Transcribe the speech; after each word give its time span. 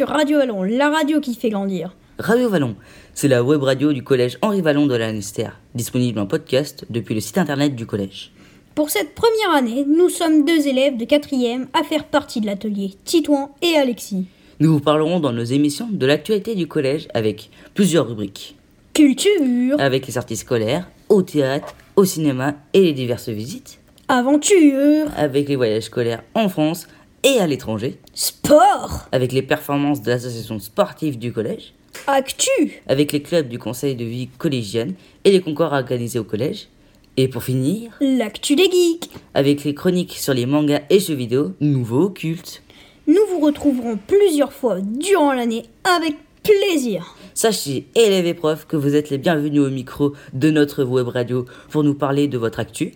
Sur 0.00 0.08
Radio 0.08 0.38
Vallon, 0.38 0.62
la 0.62 0.88
radio 0.88 1.20
qui 1.20 1.34
fait 1.34 1.50
grandir. 1.50 1.94
Radio 2.18 2.48
Vallon, 2.48 2.74
c'est 3.12 3.28
la 3.28 3.44
web 3.44 3.62
radio 3.62 3.92
du 3.92 4.02
collège 4.02 4.38
Henri 4.40 4.62
Vallon 4.62 4.86
de 4.86 4.94
Lanester, 4.94 5.48
disponible 5.74 6.18
en 6.20 6.24
podcast 6.26 6.86
depuis 6.88 7.14
le 7.14 7.20
site 7.20 7.36
internet 7.36 7.76
du 7.76 7.84
collège. 7.84 8.32
Pour 8.74 8.88
cette 8.88 9.14
première 9.14 9.54
année, 9.54 9.84
nous 9.86 10.08
sommes 10.08 10.46
deux 10.46 10.66
élèves 10.66 10.96
de 10.96 11.04
4e 11.04 11.66
à 11.78 11.82
faire 11.82 12.04
partie 12.04 12.40
de 12.40 12.46
l'atelier, 12.46 12.94
Titouan 13.04 13.50
et 13.60 13.76
Alexis. 13.76 14.24
Nous 14.58 14.72
vous 14.72 14.80
parlerons 14.80 15.20
dans 15.20 15.34
nos 15.34 15.44
émissions 15.44 15.88
de 15.92 16.06
l'actualité 16.06 16.54
du 16.54 16.66
collège 16.66 17.06
avec 17.12 17.50
plusieurs 17.74 18.08
rubriques. 18.08 18.56
Culture, 18.94 19.78
Avec 19.78 20.06
les 20.06 20.14
sorties 20.14 20.36
scolaires, 20.36 20.88
au 21.10 21.20
théâtre, 21.20 21.74
au 21.96 22.06
cinéma 22.06 22.54
et 22.72 22.80
les 22.84 22.94
diverses 22.94 23.28
visites. 23.28 23.78
aventure, 24.08 25.08
Avec 25.18 25.46
les 25.50 25.56
voyages 25.56 25.82
scolaires 25.82 26.22
en 26.34 26.48
France 26.48 26.86
et 27.22 27.38
à 27.38 27.46
l'étranger. 27.46 27.98
sport, 28.14 29.08
Avec 29.12 29.32
les 29.32 29.42
performances 29.42 30.02
de 30.02 30.10
l'association 30.10 30.58
sportive 30.58 31.18
du 31.18 31.32
collège. 31.32 31.72
actu, 32.06 32.82
Avec 32.86 33.12
les 33.12 33.22
clubs 33.22 33.48
du 33.48 33.58
conseil 33.58 33.94
de 33.94 34.04
vie 34.04 34.28
collégienne 34.38 34.94
et 35.24 35.30
les 35.32 35.40
concours 35.40 35.72
organisés 35.72 36.18
au 36.18 36.24
collège. 36.24 36.68
Et 37.16 37.28
pour 37.28 37.42
finir, 37.42 37.92
l'actu 38.00 38.56
des 38.56 38.70
geeks. 38.70 39.10
avec 39.34 39.64
les 39.64 39.74
chroniques 39.74 40.16
sur 40.16 40.32
les 40.32 40.46
mangas 40.46 40.80
et 40.90 41.00
jeux 41.00 41.14
vidéo, 41.14 41.52
nouveaux 41.60 42.08
cultes. 42.08 42.62
Nous 43.06 43.20
vous 43.30 43.40
retrouverons 43.40 43.98
plusieurs 44.06 44.52
fois 44.52 44.78
durant 44.80 45.32
l'année 45.32 45.64
avec 45.84 46.14
plaisir. 46.42 47.16
Sachez, 47.34 47.86
élèves 47.94 48.26
et 48.26 48.34
profs, 48.34 48.66
que 48.66 48.76
vous 48.76 48.94
êtes 48.94 49.10
les 49.10 49.18
bienvenus 49.18 49.60
au 49.62 49.70
micro 49.70 50.12
de 50.32 50.50
notre 50.50 50.84
web 50.84 51.08
radio 51.08 51.44
pour 51.70 51.82
nous 51.84 51.94
parler 51.94 52.28
de 52.28 52.38
votre 52.38 52.60
actu. 52.60 52.94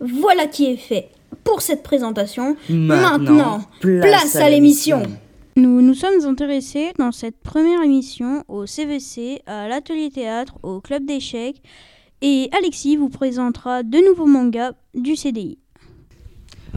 Voilà 0.00 0.46
qui 0.46 0.66
est 0.66 0.76
fait 0.76 1.08
pour 1.42 1.62
cette 1.62 1.82
présentation. 1.82 2.56
Maintenant, 2.68 3.62
place, 3.80 4.36
à 4.36 4.48
l'émission. 4.48 5.02
Nous 5.56 5.80
nous 5.82 5.94
sommes 5.94 6.24
intéressés 6.24 6.92
dans 6.98 7.12
cette 7.12 7.38
première 7.40 7.82
émission 7.82 8.44
au 8.48 8.66
CVC, 8.66 9.42
à 9.46 9.68
l'atelier 9.68 10.10
théâtre, 10.10 10.54
au 10.62 10.80
club 10.80 11.06
d'échecs, 11.06 11.62
et 12.22 12.48
Alexis 12.58 12.96
vous 12.96 13.08
présentera 13.08 13.82
de 13.82 13.98
nouveaux 14.08 14.26
mangas 14.26 14.72
du 14.94 15.14
CDI. 15.14 15.58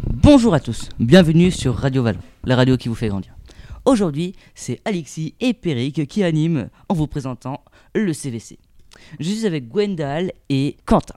Bonjour 0.06 0.54
à 0.54 0.60
tous, 0.60 0.90
bienvenue 1.00 1.52
sur 1.52 1.74
Radio 1.74 2.04
Vallon, 2.04 2.20
la 2.44 2.56
radio 2.56 2.78
qui 2.78 2.88
vous 2.88 2.96
fait 2.96 3.08
grandir. 3.08 3.34
Aujourd'hui, 3.86 4.34
c'est 4.54 4.82
Alexis 4.86 5.34
et 5.40 5.54
Peric 5.54 6.08
qui 6.08 6.24
animent 6.24 6.70
en 6.90 6.94
vous 6.94 7.08
présentant 7.08 7.64
le 7.96 8.14
CVC. 8.14 8.60
Je 9.20 9.30
suis 9.30 9.48
avec 9.48 9.70
Gwendal 9.70 10.34
et 10.50 10.78
Quentin. 10.86 11.16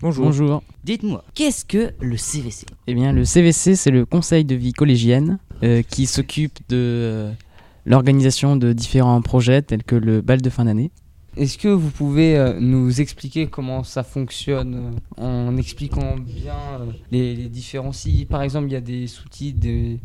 Bonjour. 0.00 0.26
Bonjour. 0.26 0.62
Dites-moi, 0.84 1.24
qu'est-ce 1.34 1.64
que 1.64 1.92
le 2.00 2.16
CVC 2.16 2.66
Eh 2.86 2.94
bien, 2.94 3.12
le 3.12 3.24
CVC, 3.24 3.76
c'est 3.76 3.90
le 3.90 4.04
conseil 4.04 4.44
de 4.44 4.54
vie 4.54 4.72
collégienne 4.72 5.38
euh, 5.62 5.82
qui 5.82 6.06
s'occupe 6.06 6.58
de 6.68 6.76
euh, 6.76 7.32
l'organisation 7.86 8.56
de 8.56 8.72
différents 8.72 9.22
projets 9.22 9.62
tels 9.62 9.82
que 9.82 9.96
le 9.96 10.20
bal 10.20 10.42
de 10.42 10.50
fin 10.50 10.66
d'année. 10.66 10.90
Est-ce 11.36 11.56
que 11.58 11.68
vous 11.68 11.90
pouvez 11.90 12.36
euh, 12.36 12.58
nous 12.60 13.00
expliquer 13.00 13.46
comment 13.46 13.84
ça 13.84 14.02
fonctionne 14.02 14.96
en 15.16 15.56
expliquant 15.56 16.16
bien 16.18 16.54
les, 17.10 17.34
les 17.34 17.48
différents 17.48 17.92
si 17.92 18.24
par 18.24 18.42
exemple 18.42 18.68
il 18.68 18.72
y 18.72 18.76
a 18.76 18.80
des 18.80 19.06
sous-titres, 19.06 19.60
des, 19.60 20.00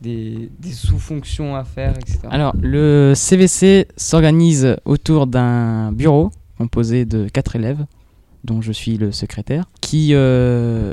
des, 0.00 0.50
des 0.58 0.72
sous-fonctions 0.72 1.56
à 1.56 1.64
faire, 1.64 1.96
etc. 1.98 2.20
Alors, 2.30 2.54
le 2.60 3.12
CVC 3.14 3.88
s'organise 3.96 4.76
autour 4.84 5.26
d'un 5.26 5.92
bureau 5.92 6.30
composé 6.56 7.04
de 7.04 7.28
quatre 7.28 7.56
élèves, 7.56 7.84
dont 8.48 8.62
je 8.62 8.72
suis 8.72 8.96
le 8.96 9.12
secrétaire, 9.12 9.64
qui 9.80 10.10
euh, 10.12 10.92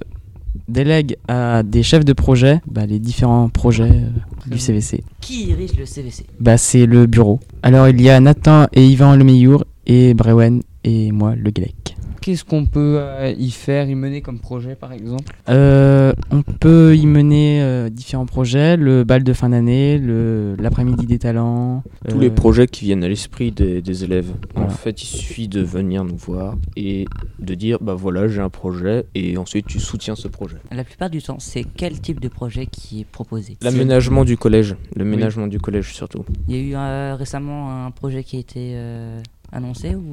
délègue 0.68 1.16
à 1.28 1.64
des 1.64 1.84
chefs 1.84 2.06
de 2.06 2.14
projet 2.14 2.62
bah, 2.68 2.86
les 2.86 3.00
différents 3.00 3.50
projets 3.50 3.90
euh, 3.90 4.10
du 4.50 4.60
CVC. 4.60 5.04
Qui 5.22 5.46
dirige 5.46 5.76
le 5.78 5.86
CVC 5.86 6.26
Bah, 6.40 6.58
c'est 6.58 6.86
le 6.86 7.08
bureau. 7.08 7.40
Alors, 7.64 7.88
il 7.88 8.02
y 8.02 8.10
a 8.10 8.20
Nathan 8.20 8.68
et 8.74 8.86
Yvan 8.86 9.16
Lemeyour 9.16 9.64
et 9.88 10.14
Brewen 10.14 10.62
et 10.84 11.12
moi, 11.12 11.36
le 11.36 11.50
Guélec. 11.50 11.85
Qu'est-ce 12.26 12.44
qu'on 12.44 12.66
peut 12.66 12.98
euh, 13.00 13.32
y 13.38 13.52
faire, 13.52 13.88
y 13.88 13.94
mener 13.94 14.22
comme 14.22 14.40
projet 14.40 14.74
par 14.74 14.94
exemple? 14.94 15.32
Euh, 15.48 16.12
on 16.32 16.42
peut 16.42 16.96
y 16.98 17.06
mener 17.06 17.62
euh, 17.62 17.92
différents 17.92 18.26
projets, 18.26 18.78
le 18.78 19.04
bal 19.04 19.24
de 19.24 19.32
fin 19.32 19.50
d'année, 19.50 20.00
le- 20.00 20.56
l'après-midi 20.58 21.06
des 21.06 21.20
talents. 21.20 21.84
tous 22.10 22.18
euh, 22.18 22.22
les 22.22 22.32
projets 22.32 22.66
qui 22.66 22.86
viennent 22.86 23.04
à 23.04 23.08
l'esprit 23.08 23.52
des, 23.52 23.80
des 23.84 24.04
élèves. 24.06 24.34
En 24.56 24.70
fait, 24.70 25.04
il 25.04 25.06
suffit 25.06 25.48
de 25.48 25.62
venir 25.62 26.04
nous 26.04 26.16
voir 26.18 26.56
et 26.76 27.06
de 27.38 27.54
dire 27.54 27.78
bah 27.80 27.94
voilà, 27.94 28.28
j'ai 28.28 28.42
un 28.42 28.50
projet 28.50 29.06
et 29.14 29.38
ensuite 29.38 29.68
tu 29.68 29.80
soutiens 29.80 30.16
ce 30.16 30.28
projet. 30.28 30.58
La 30.72 30.84
plupart 30.84 31.12
du 31.12 31.22
temps, 31.22 31.38
c'est 31.38 31.64
quel 31.78 32.02
type 32.02 32.20
de 32.20 32.28
projet 32.28 32.66
qui 32.66 33.02
est 33.02 33.06
proposé? 33.06 33.56
L'aménagement 33.62 34.26
du 34.26 34.36
collège, 34.36 34.76
l'aménagement 34.96 35.46
du 35.46 35.60
collège 35.60 35.94
surtout. 35.94 36.26
Il 36.48 36.56
y 36.56 36.58
a 36.58 36.64
eu 36.64 36.76
euh, 36.76 37.16
récemment 37.16 37.86
un 37.86 37.92
projet 37.92 38.24
qui 38.24 38.38
a 38.38 38.40
été 38.40 38.72
euh, 38.74 39.22
annoncé 39.52 39.94
ou? 39.94 40.10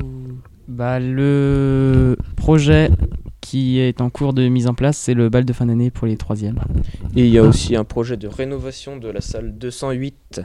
Bah, 0.73 0.99
le 0.99 2.17
projet 2.35 2.89
qui 3.43 3.79
est 3.79 4.01
en 4.01 4.09
cours 4.09 4.33
de 4.33 4.49
mise 4.49 4.67
en 4.69 4.73
place, 4.75 4.97
c'est 4.97 5.13
le 5.13 5.29
bal 5.29 5.45
de 5.45 5.53
fin 5.53 5.67
d'année 5.67 5.91
pour 5.91 6.07
les 6.07 6.17
troisièmes. 6.17 6.59
Et 7.15 7.27
il 7.27 7.31
y 7.31 7.37
a 7.37 7.43
aussi 7.43 7.77
un 7.77 7.85
projet 7.85 8.17
de 8.17 8.27
rénovation 8.27 8.97
de 8.97 9.09
la 9.11 9.21
salle 9.21 9.53
208 9.59 10.41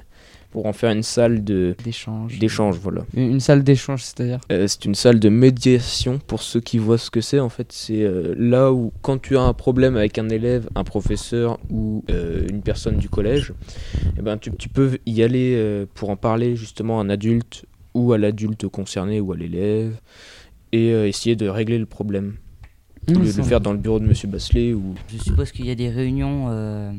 pour 0.52 0.66
en 0.66 0.74
faire 0.74 0.92
une 0.92 1.04
salle 1.04 1.46
de 1.46 1.76
D'échange. 1.82 2.40
d'échange, 2.40 2.78
voilà. 2.78 3.04
Une 3.14 3.32
une 3.32 3.40
salle 3.40 3.64
d'échange, 3.64 4.04
c'est-à-dire? 4.04 4.40
Euh, 4.52 4.68
c'est 4.68 4.84
une 4.84 4.96
salle 4.96 5.20
de 5.20 5.30
médiation 5.30 6.20
pour 6.28 6.42
ceux 6.42 6.60
qui 6.60 6.78
voient 6.78 6.98
ce 6.98 7.10
que 7.10 7.22
c'est. 7.22 7.40
En 7.40 7.50
fait, 7.50 7.72
c'est 7.72 8.04
euh, 8.04 8.36
là 8.38 8.74
où, 8.74 8.92
quand 9.02 9.22
tu 9.22 9.38
as 9.38 9.42
un 9.42 9.54
problème 9.54 9.96
avec 9.96 10.18
un 10.18 10.28
élève, 10.28 10.68
un 10.76 10.84
professeur 10.84 11.58
ou 11.70 12.04
euh, 12.10 12.46
une 12.50 12.62
personne 12.62 12.98
du 12.98 13.08
collège, 13.08 13.54
eh 14.18 14.22
ben, 14.22 14.38
tu, 14.38 14.52
tu 14.52 14.68
peux 14.68 14.98
y 15.06 15.24
aller 15.24 15.54
euh, 15.56 15.86
pour 15.94 16.10
en 16.10 16.18
parler 16.18 16.58
justement 16.58 17.00
à 17.00 17.04
un 17.04 17.10
adulte 17.10 17.64
ou 17.98 18.14
à 18.14 18.18
l'adulte 18.18 18.68
concerné 18.68 19.20
ou 19.20 19.32
à 19.34 19.38
l'élève 19.38 20.00
et 20.72 20.92
euh, 20.92 21.08
essayer 21.08 21.36
de 21.36 21.48
régler 21.48 21.78
le 21.78 21.86
problème. 21.86 22.36
Au 23.08 23.14
lieu 23.14 23.32
de 23.32 23.38
le 23.38 23.44
faire 23.44 23.62
dans 23.62 23.72
le 23.72 23.78
bureau 23.78 24.00
de 24.00 24.06
Monsieur 24.06 24.28
Basselet 24.28 24.74
ou 24.74 24.94
je 25.08 25.18
suppose 25.18 25.52
qu'il 25.52 25.66
y 25.66 25.72
a 25.72 25.76
des 25.76 25.90
réunions 25.90 26.48
euh, 26.50 26.92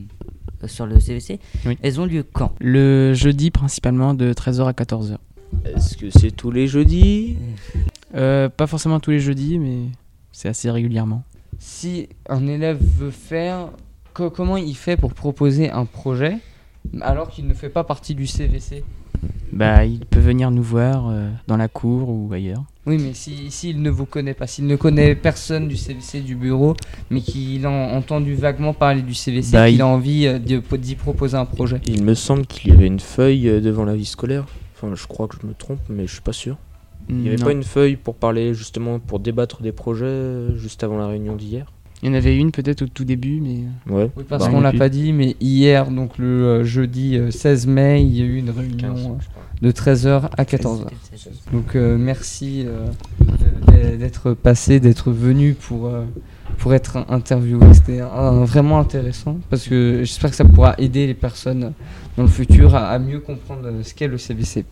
sur 0.66 0.86
le 0.86 0.98
CVC. 0.98 1.38
Oui. 1.66 1.76
Elles 1.82 2.00
ont 2.00 2.06
lieu 2.06 2.22
quand? 2.32 2.54
Le 2.60 3.12
jeudi 3.14 3.50
principalement 3.50 4.14
de 4.14 4.32
13h 4.32 4.66
à 4.68 4.72
14h. 4.72 5.16
est-ce 5.66 5.96
que 5.98 6.08
c'est 6.10 6.30
tous 6.30 6.50
les 6.50 6.66
jeudis? 6.66 7.36
Euh, 8.14 8.48
pas 8.48 8.66
forcément 8.66 9.00
tous 9.00 9.10
les 9.10 9.20
jeudis, 9.20 9.58
mais 9.58 9.80
c'est 10.32 10.48
assez 10.48 10.70
régulièrement. 10.70 11.22
Si 11.58 12.08
un 12.28 12.46
élève 12.46 12.78
veut 12.80 13.10
faire, 13.10 13.68
co- 14.14 14.30
comment 14.30 14.56
il 14.56 14.74
fait 14.76 14.96
pour 14.96 15.12
proposer 15.12 15.70
un 15.70 15.84
projet 15.84 16.38
alors 17.02 17.28
qu'il 17.28 17.46
ne 17.46 17.52
fait 17.52 17.68
pas 17.68 17.84
partie 17.84 18.14
du 18.14 18.26
CVC 18.26 18.82
Bah, 19.52 19.84
il 19.84 20.00
peut 20.00 20.20
venir 20.20 20.50
nous 20.50 20.62
voir 20.62 21.08
euh, 21.08 21.30
dans 21.46 21.56
la 21.56 21.68
cour 21.68 22.08
ou 22.10 22.30
ailleurs. 22.32 22.62
Oui, 22.86 22.98
mais 22.98 23.12
s'il 23.14 23.36
si, 23.36 23.50
s'il 23.50 23.82
ne 23.82 23.90
vous 23.90 24.04
connaît 24.06 24.34
pas, 24.34 24.46
s'il 24.46 24.66
ne 24.66 24.76
connaît 24.76 25.14
personne 25.14 25.68
du 25.68 25.76
CVC 25.76 26.20
du 26.20 26.34
bureau, 26.36 26.74
mais 27.10 27.20
qu'il 27.20 27.64
a 27.66 27.70
entendu 27.70 28.34
vaguement 28.34 28.72
parler 28.74 29.02
du 29.02 29.14
CVC, 29.14 29.52
Bah, 29.52 29.66
qu'il 29.66 29.76
il- 29.76 29.82
a 29.82 29.86
envie 29.86 30.26
euh, 30.26 30.38
d'y 30.38 30.94
proposer 30.94 31.36
un 31.36 31.44
projet. 31.44 31.80
Il 31.86 32.02
me 32.04 32.14
semble 32.14 32.46
qu'il 32.46 32.70
y 32.70 32.74
avait 32.74 32.86
une 32.86 33.00
feuille 33.00 33.48
euh, 33.48 33.60
devant 33.60 33.84
la 33.84 33.94
vie 33.96 34.04
scolaire. 34.06 34.46
Enfin, 34.76 34.94
je 34.94 35.06
crois 35.06 35.26
que 35.28 35.36
je 35.42 35.46
me 35.46 35.54
trompe, 35.54 35.80
mais 35.88 36.06
je 36.06 36.12
suis 36.12 36.20
pas 36.22 36.32
sûr. 36.32 36.56
Il 37.10 37.16
n'y 37.16 37.28
avait 37.28 37.38
Non. 37.38 37.46
pas 37.46 37.52
une 37.52 37.62
feuille 37.64 37.96
pour 37.96 38.14
parler 38.16 38.52
justement, 38.54 38.98
pour 39.00 39.18
débattre 39.18 39.62
des 39.62 39.72
projets 39.72 40.54
juste 40.56 40.84
avant 40.84 40.98
la 40.98 41.06
réunion 41.08 41.36
d'hier? 41.36 41.72
Il 42.02 42.08
y 42.08 42.12
en 42.12 42.14
avait 42.14 42.36
une 42.36 42.52
peut-être 42.52 42.82
au 42.82 42.86
tout 42.86 43.04
début, 43.04 43.40
mais 43.40 43.64
Ouais. 43.92 44.10
Oui, 44.16 44.24
parce 44.28 44.44
Bah, 44.44 44.50
qu'on 44.50 44.60
l'a 44.60 44.72
pas 44.72 44.88
dit, 44.88 45.12
mais 45.12 45.34
hier, 45.40 45.90
donc 45.90 46.16
le 46.18 46.26
euh, 46.26 46.64
jeudi 46.64 47.16
euh, 47.16 47.30
16 47.32 47.66
mai, 47.66 48.02
il 48.02 48.16
y 48.16 48.22
a 48.22 48.24
eu 48.24 48.36
une 48.36 48.50
réunion 48.50 48.94
euh, 49.18 49.66
de 49.66 49.72
13h 49.72 50.28
à 50.36 50.44
14h. 50.44 50.86
Donc 51.52 51.74
euh, 51.74 51.98
merci 51.98 52.64
euh, 52.66 52.86
d'être 53.98 54.32
passé, 54.34 54.78
d'être 54.80 55.10
venu 55.10 55.54
pour, 55.54 55.86
euh, 55.86 56.04
pour 56.58 56.72
être 56.74 57.04
interviewé. 57.08 57.66
C'était 57.74 58.00
vraiment 58.44 58.78
intéressant 58.78 59.38
parce 59.50 59.66
que 59.66 60.02
j'espère 60.04 60.30
que 60.30 60.36
ça 60.36 60.44
pourra 60.44 60.74
aider 60.78 61.06
les 61.06 61.14
personnes 61.14 61.72
dans 62.16 62.22
le 62.22 62.28
futur 62.28 62.74
à, 62.76 62.90
à 62.90 62.98
mieux 63.00 63.18
comprendre 63.20 63.62
euh, 63.64 63.82
ce 63.82 63.94
qu'est 63.94 64.06
le 64.08 64.18
CVC. 64.18 64.64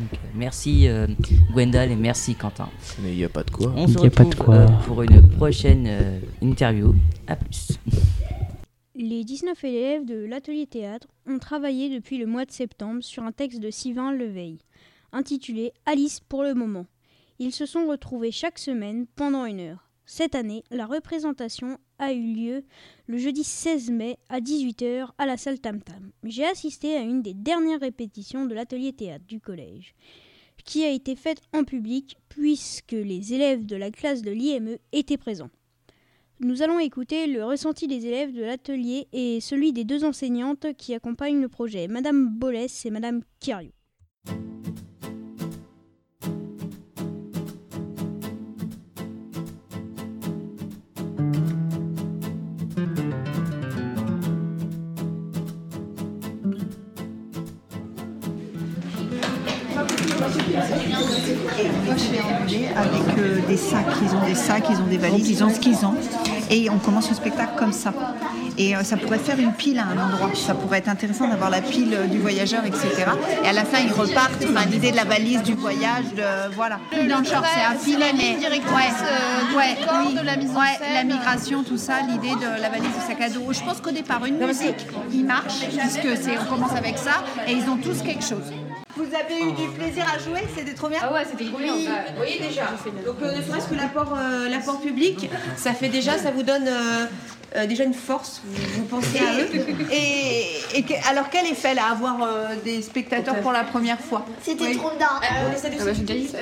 Donc, 0.00 0.10
Merci 0.34 0.88
euh, 0.88 1.06
Gwendal 1.52 1.90
et 1.90 1.96
merci 1.96 2.34
Quentin. 2.34 2.68
Mais 3.02 3.12
il 3.12 3.16
n'y 3.16 3.24
a 3.24 3.28
pas 3.28 3.44
de 3.44 3.50
quoi. 3.50 3.72
On 3.76 3.86
se 3.86 3.94
y 3.94 4.06
a 4.06 4.10
pas 4.10 4.24
de 4.24 4.28
retrouve 4.28 4.44
quoi. 4.46 4.54
euh, 4.56 4.66
pour 4.86 5.02
une 5.02 5.28
prochaine 5.28 5.86
euh, 5.86 6.18
interview. 6.42 6.94
À 7.26 7.36
plus. 7.36 7.78
Les 8.96 9.24
19 9.24 9.62
élèves 9.64 10.04
de 10.04 10.24
l'atelier 10.24 10.66
théâtre 10.66 11.08
ont 11.26 11.38
travaillé 11.38 11.88
depuis 11.92 12.16
le 12.18 12.26
mois 12.26 12.44
de 12.44 12.52
septembre 12.52 13.02
sur 13.02 13.24
un 13.24 13.32
texte 13.32 13.58
de 13.60 13.70
Sylvain 13.70 14.12
Leveille, 14.12 14.58
intitulé 15.12 15.72
Alice 15.84 16.20
pour 16.20 16.44
le 16.44 16.54
moment. 16.54 16.86
Ils 17.40 17.52
se 17.52 17.66
sont 17.66 17.86
retrouvés 17.86 18.30
chaque 18.30 18.58
semaine 18.58 19.06
pendant 19.16 19.46
une 19.46 19.58
heure. 19.60 19.90
Cette 20.06 20.36
année, 20.36 20.62
la 20.70 20.86
représentation 20.86 21.78
a 22.04 22.12
eu 22.12 22.34
lieu 22.34 22.64
le 23.06 23.18
jeudi 23.18 23.44
16 23.44 23.90
mai 23.90 24.18
à 24.28 24.40
18h 24.40 25.08
à 25.18 25.26
la 25.26 25.36
salle 25.36 25.58
Tam 25.58 25.80
Tam. 25.80 26.10
J'ai 26.22 26.44
assisté 26.44 26.96
à 26.96 27.00
une 27.00 27.22
des 27.22 27.34
dernières 27.34 27.80
répétitions 27.80 28.46
de 28.46 28.54
l'atelier 28.54 28.92
théâtre 28.92 29.24
du 29.26 29.40
collège, 29.40 29.94
qui 30.64 30.84
a 30.84 30.90
été 30.90 31.16
faite 31.16 31.40
en 31.52 31.64
public 31.64 32.16
puisque 32.28 32.92
les 32.92 33.34
élèves 33.34 33.66
de 33.66 33.76
la 33.76 33.90
classe 33.90 34.22
de 34.22 34.30
l'IME 34.30 34.78
étaient 34.92 35.16
présents. 35.16 35.50
nous 36.40 36.62
allons 36.62 36.78
écouter 36.78 37.26
le 37.26 37.44
ressenti 37.44 37.86
des 37.86 38.06
élèves 38.06 38.32
de 38.32 38.42
l'atelier 38.42 39.08
et 39.12 39.40
celui 39.40 39.72
des 39.72 39.84
deux 39.84 40.04
enseignantes 40.04 40.74
qui 40.76 40.94
accompagnent 40.94 41.40
le 41.40 41.48
projet, 41.48 41.88
Madame 41.88 42.28
Bollès 42.28 42.84
et 42.84 42.90
Madame 42.90 43.22
Kiriou. 43.40 43.70
Moi, 60.24 61.94
je 61.96 62.10
vais 62.10 62.20
emmener 62.20 62.68
avec 62.76 63.18
euh, 63.18 63.40
des 63.46 63.56
sacs. 63.56 63.84
Ils 64.02 64.14
ont 64.14 64.26
des 64.26 64.34
sacs, 64.34 64.64
ils 64.70 64.78
ont 64.78 64.86
des 64.86 64.96
valises, 64.96 65.28
ils 65.28 65.44
ont 65.44 65.50
ce 65.50 65.60
qu'ils 65.60 65.84
ont. 65.84 65.94
Et 66.50 66.70
on 66.70 66.78
commence 66.78 67.08
le 67.08 67.14
spectacle 67.14 67.52
comme 67.58 67.72
ça. 67.72 67.92
Et 68.56 68.76
euh, 68.76 68.84
ça 68.84 68.96
pourrait 68.96 69.18
faire 69.18 69.38
une 69.38 69.52
pile 69.52 69.78
à 69.78 69.86
un 69.86 69.98
endroit. 69.98 70.30
Ça 70.34 70.54
pourrait 70.54 70.78
être 70.78 70.88
intéressant 70.88 71.28
d'avoir 71.28 71.50
la 71.50 71.60
pile 71.60 71.92
euh, 71.92 72.06
du 72.06 72.18
voyageur, 72.18 72.64
etc. 72.64 72.88
Et 73.44 73.48
à 73.48 73.52
la 73.52 73.64
fin, 73.64 73.78
ils 73.80 73.92
repartent. 73.92 74.44
Enfin, 74.48 74.66
l'idée 74.70 74.92
de 74.92 74.96
la 74.96 75.04
valise, 75.04 75.42
du 75.42 75.54
voyage, 75.54 76.04
de 76.16 76.54
voilà. 76.54 76.78
Dans 76.92 77.18
le 77.18 77.24
short, 77.24 77.44
c'est 77.54 77.74
un 77.74 77.78
filet, 77.78 78.12
mais 78.16 78.36
ouais, 78.38 78.60
ouais, 79.56 79.76
oui, 80.06 80.14
de 80.14 80.24
la 80.24 80.36
mise 80.36 80.50
en 80.50 80.60
ouais, 80.60 80.78
scène. 80.78 80.94
la 80.94 81.04
migration, 81.04 81.64
tout 81.64 81.78
ça, 81.78 81.94
l'idée 82.08 82.34
de 82.34 82.62
la 82.62 82.70
valise 82.70 82.88
du 82.88 83.00
sac 83.06 83.20
à 83.20 83.28
dos. 83.28 83.52
Je 83.52 83.60
pense 83.60 83.80
qu'au 83.80 83.90
départ, 83.90 84.24
une 84.24 84.38
musique, 84.38 84.86
il 85.12 85.24
marche, 85.24 85.66
puisque 85.68 86.16
c'est, 86.16 86.38
on 86.38 86.44
commence 86.44 86.72
avec 86.76 86.96
ça, 86.96 87.24
et 87.46 87.52
ils 87.52 87.68
ont 87.68 87.76
tous 87.76 88.02
quelque 88.02 88.24
chose. 88.24 88.52
Vous 88.96 89.06
avez 89.14 89.40
eu 89.40 89.52
du 89.52 89.68
plaisir 89.76 90.04
à 90.08 90.18
jouer 90.18 90.42
C'était 90.56 90.74
trop 90.74 90.88
bien 90.88 91.00
Ah 91.02 91.12
ouais, 91.12 91.24
c'était 91.28 91.46
trop 91.46 91.58
bien. 91.58 91.74
Vous 91.74 92.16
voyez 92.16 92.38
déjà. 92.38 92.62
Donc 93.04 93.16
euh, 93.22 93.36
ne 93.36 93.42
serait-ce 93.42 93.68
que 93.68 93.74
l'apport, 93.74 94.16
euh, 94.16 94.48
l'apport 94.48 94.80
public, 94.80 95.28
ça 95.56 95.72
fait 95.72 95.88
déjà, 95.88 96.16
ça 96.18 96.30
vous 96.30 96.42
donne 96.42 96.68
euh, 96.68 97.06
euh, 97.56 97.66
déjà 97.66 97.84
une 97.84 97.94
force. 97.94 98.40
Vous, 98.44 98.62
vous 98.76 98.84
pensez 98.84 99.18
à 99.18 99.38
eux. 99.40 99.48
Et, 99.92 100.78
et 100.78 100.82
que- 100.82 101.08
alors 101.08 101.28
quel 101.30 101.46
effet 101.46 101.74
là 101.74 101.86
avoir 101.90 102.22
euh, 102.22 102.54
des 102.64 102.82
spectateurs 102.82 103.40
pour 103.40 103.52
la 103.52 103.64
première 103.64 104.00
fois? 104.00 104.24
C'était 104.42 104.74
trop 104.74 104.90
bien. 104.98 105.08
On 105.48 105.52
essaie 105.54 105.70
de 105.70 105.76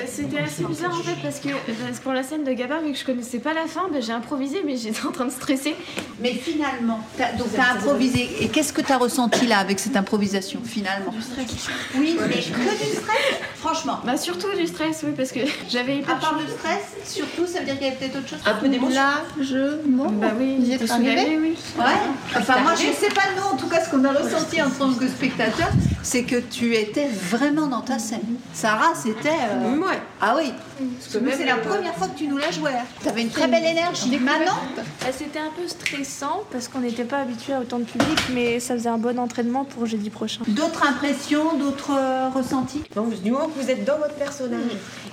C'était 0.07 0.39
assez 0.39 0.63
bizarre 0.63 0.91
en 0.97 1.03
fait 1.03 1.15
parce 1.21 1.39
que 1.39 1.49
parce 1.85 1.99
que 1.99 2.03
pour 2.03 2.13
la 2.13 2.23
scène 2.23 2.43
de 2.43 2.51
Gabin, 2.53 2.81
vu 2.81 2.91
que 2.93 2.97
je 2.97 3.05
connaissais 3.05 3.39
pas 3.39 3.53
la 3.53 3.65
fin, 3.67 3.83
ben, 3.91 4.01
j'ai 4.01 4.11
improvisé 4.13 4.61
mais 4.65 4.75
j'étais 4.77 5.05
en 5.05 5.11
train 5.11 5.25
de 5.25 5.31
stresser. 5.31 5.75
Mais 6.19 6.33
finalement, 6.33 6.99
t'as- 7.17 7.33
donc 7.33 7.47
tu 7.53 7.59
as 7.59 7.73
improvisé. 7.73 8.29
Et 8.41 8.47
qu'est-ce 8.47 8.73
que 8.73 8.81
tu 8.81 8.91
as 8.91 8.97
ressenti 8.97 9.45
là 9.45 9.59
avec 9.59 9.79
cette 9.79 9.95
improvisation 9.95 10.61
finalement? 10.63 11.11
Du 11.11 11.21
stress. 11.21 11.67
Oui, 11.95 12.17
mais 12.27 12.35
que 12.35 12.37
du 12.39 12.41
stress 12.41 13.39
Franchement. 13.55 13.99
Bah 14.05 14.17
surtout 14.17 14.53
du 14.57 14.67
stress, 14.67 15.01
oui, 15.05 15.11
parce 15.15 15.31
que 15.31 15.39
j'avais 15.69 15.93
À 15.93 15.95
hyper 15.95 16.19
part 16.19 16.31
chaud. 16.31 16.35
le 16.45 16.51
stress, 16.51 16.83
surtout, 17.05 17.47
ça 17.47 17.59
veut 17.59 17.65
dire 17.65 17.75
qu'il 17.77 17.85
y 17.85 17.89
avait 17.89 17.95
peut-être 17.97 18.17
autre 18.17 18.27
chose 18.29 18.39
Un 18.45 18.53
peu 18.55 18.67
d'émotion. 18.67 18.99
Largement. 19.37 20.09
Bah 20.11 20.27
oui, 20.37 20.55
Vous 20.59 20.65
y 20.65 20.71
j'étais 20.71 20.83
êtes 20.83 20.91
arrivé 21.09 21.37
oui. 21.41 21.57
Ouais. 21.77 21.83
Enfin, 22.37 22.59
moi, 22.61 22.73
je 22.75 22.81
sais 22.93 23.13
pas, 23.13 23.21
nous, 23.37 23.43
en 23.43 23.57
tout 23.57 23.67
cas, 23.67 23.83
ce 23.83 23.89
qu'on 23.89 24.03
a 24.05 24.11
ressenti 24.11 24.61
en 24.61 24.69
tant 24.69 24.93
que 24.93 25.07
spectateur, 25.07 25.69
c'est 26.01 26.23
que 26.23 26.37
tu 26.37 26.75
étais 26.75 27.07
vraiment 27.07 27.67
dans 27.67 27.81
ta 27.81 27.99
scène. 27.99 28.21
Sarah, 28.53 28.93
c'était. 28.95 29.29
euh, 29.29 29.77
Ouais. 29.79 29.99
Ah 30.21 30.35
oui. 30.37 30.53
Parce 30.99 31.23
que 31.23 31.31
c'est 31.37 31.45
la 31.45 31.55
première 31.57 31.93
fois 31.95 32.07
que 32.07 32.17
tu 32.17 32.27
nous 32.27 32.37
la 32.37 32.51
jouais. 32.51 32.71
Tu 33.01 33.07
avais 33.09 33.21
une 33.21 33.29
très 33.29 33.47
belle 33.47 33.65
énergie. 33.65 34.17
Maintenant, 34.17 34.57
Bah, 34.75 35.07
C'était 35.17 35.39
un 35.39 35.51
peu 35.55 35.67
stressant 35.67 36.43
parce 36.51 36.67
qu'on 36.67 36.79
n'était 36.79 37.03
pas 37.03 37.19
habitué 37.19 37.53
à 37.53 37.59
autant 37.59 37.79
de 37.79 37.83
public, 37.83 38.17
mais 38.33 38.59
ça 38.59 38.73
faisait 38.75 38.89
un 38.89 38.97
bon 38.97 39.17
entraînement 39.19 39.63
pour 39.65 39.85
jeudi 39.85 40.09
prochain. 40.09 40.41
d'autres 40.47 40.85
impressions, 40.87 41.57
d'autres 41.57 41.91
euh, 41.97 42.29
ressentis? 42.33 42.83
Du 43.23 43.31
moment 43.31 43.47
que 43.47 43.61
vous 43.61 43.69
êtes 43.69 43.85
dans 43.85 43.97
votre 43.97 44.15
personnage 44.15 44.61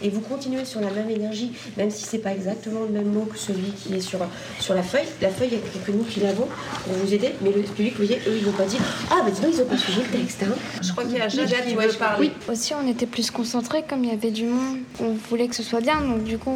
et 0.03 0.09
vous 0.11 0.21
continuez 0.21 0.65
sur 0.65 0.81
la 0.81 0.91
même 0.91 1.11
énergie, 1.11 1.53
même 1.77 1.91
si 1.91 2.05
c'est 2.05 2.19
pas 2.19 2.33
exactement 2.33 2.81
le 2.81 2.89
même 2.93 3.13
mot 3.13 3.27
que 3.31 3.39
celui 3.39 3.71
qui 3.73 3.95
est 3.95 4.01
sur, 4.01 4.21
sur 4.59 4.75
la 4.75 4.83
feuille, 4.83 5.07
la 5.21 5.29
feuille, 5.31 5.51
il 5.75 5.80
quelques 5.85 5.97
mots 5.97 6.05
qui 6.09 6.21
l'avont 6.21 6.47
pour 6.85 6.93
vous 6.95 7.13
aider, 7.15 7.31
mais 7.43 7.51
le 7.53 7.63
public, 7.63 7.95
vous 7.99 8.05
voyez, 8.07 8.21
eux, 8.27 8.37
ils 8.37 8.45
vont 8.45 8.53
pas 8.53 8.65
dire 8.65 8.81
Ah, 9.11 9.17
bah 9.25 9.31
dis 9.31 9.41
donc, 9.41 9.51
ils 9.55 9.61
ont 9.61 9.67
pas 9.67 9.77
suivi 9.77 10.01
le 10.01 10.19
texte. 10.19 10.43
Hein. 10.45 10.55
Je 10.83 10.91
crois 10.93 11.05
qu'il 11.05 11.17
y 11.17 11.21
a 11.21 11.29
Jade 11.29 11.49
qui 11.69 11.75
veut 11.75 11.89
parler. 11.99 12.31
Aussi, 12.51 12.73
on 12.75 12.87
était 12.89 13.07
plus 13.07 13.31
concentrés 13.31 13.85
comme 13.89 14.05
il 14.05 14.11
y 14.11 14.13
avait 14.15 14.31
du 14.31 14.45
monde. 14.45 14.79
On 15.01 15.15
voulait 15.29 15.49
que 15.49 15.55
ce 15.57 15.63
soit 15.63 15.81
bien, 15.81 16.01
donc 16.01 16.25
du 16.25 16.39
coup, 16.39 16.51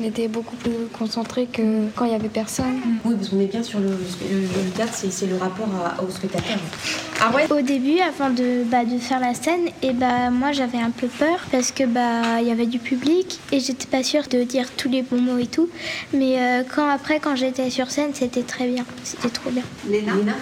on 0.00 0.04
était 0.04 0.28
beaucoup 0.28 0.56
plus 0.56 0.72
concentrés 0.98 1.46
que 1.52 1.62
quand 1.94 2.04
il 2.04 2.12
y 2.12 2.14
avait 2.14 2.28
personne. 2.28 2.80
Oui, 3.04 3.14
parce 3.16 3.28
qu'on 3.30 3.40
est 3.40 3.46
bien 3.46 3.62
sur 3.62 3.78
le, 3.80 3.86
le, 3.88 4.40
le 4.40 4.70
théâtre, 4.74 4.92
c'est 4.94 5.10
c'est 5.12 5.26
le 5.26 5.36
rapport 5.36 5.68
à- 5.84 6.02
au 6.02 6.10
spectateur. 6.10 6.58
Ah 7.20 7.30
ouais 7.34 7.46
Au 7.50 7.60
début, 7.62 7.98
avant 8.00 8.30
de, 8.30 8.62
bah, 8.64 8.84
de 8.84 8.98
faire 8.98 9.20
la 9.20 9.34
scène, 9.34 9.66
et 9.82 9.92
bah, 9.92 10.30
moi 10.30 10.52
j'avais 10.52 10.78
un 10.78 10.90
peu 10.90 11.06
peur 11.06 11.38
parce 11.50 11.72
que 11.72 11.84
bah, 11.84 12.40
il 12.40 12.46
y 12.48 12.50
avait 12.50 12.66
du 12.66 12.78
public 12.78 13.38
et 13.52 13.60
j'étais 13.60 13.86
pas 13.86 14.02
sûre 14.02 14.24
de 14.30 14.42
dire 14.42 14.66
tous 14.76 14.88
les 14.90 15.02
bons 15.02 15.20
mots 15.20 15.38
et 15.38 15.46
tout. 15.46 15.68
Mais 16.12 16.38
euh, 16.38 16.62
quand 16.74 16.88
après, 16.88 17.20
quand 17.20 17.36
j'étais 17.36 17.70
sur 17.70 17.90
scène, 17.90 18.10
c'était 18.12 18.35
très 18.42 18.66
bien. 18.68 18.84
C'était 19.02 19.28
trop 19.28 19.50
bien. 19.50 19.62
Léna 19.88 20.14
Léna 20.14 20.32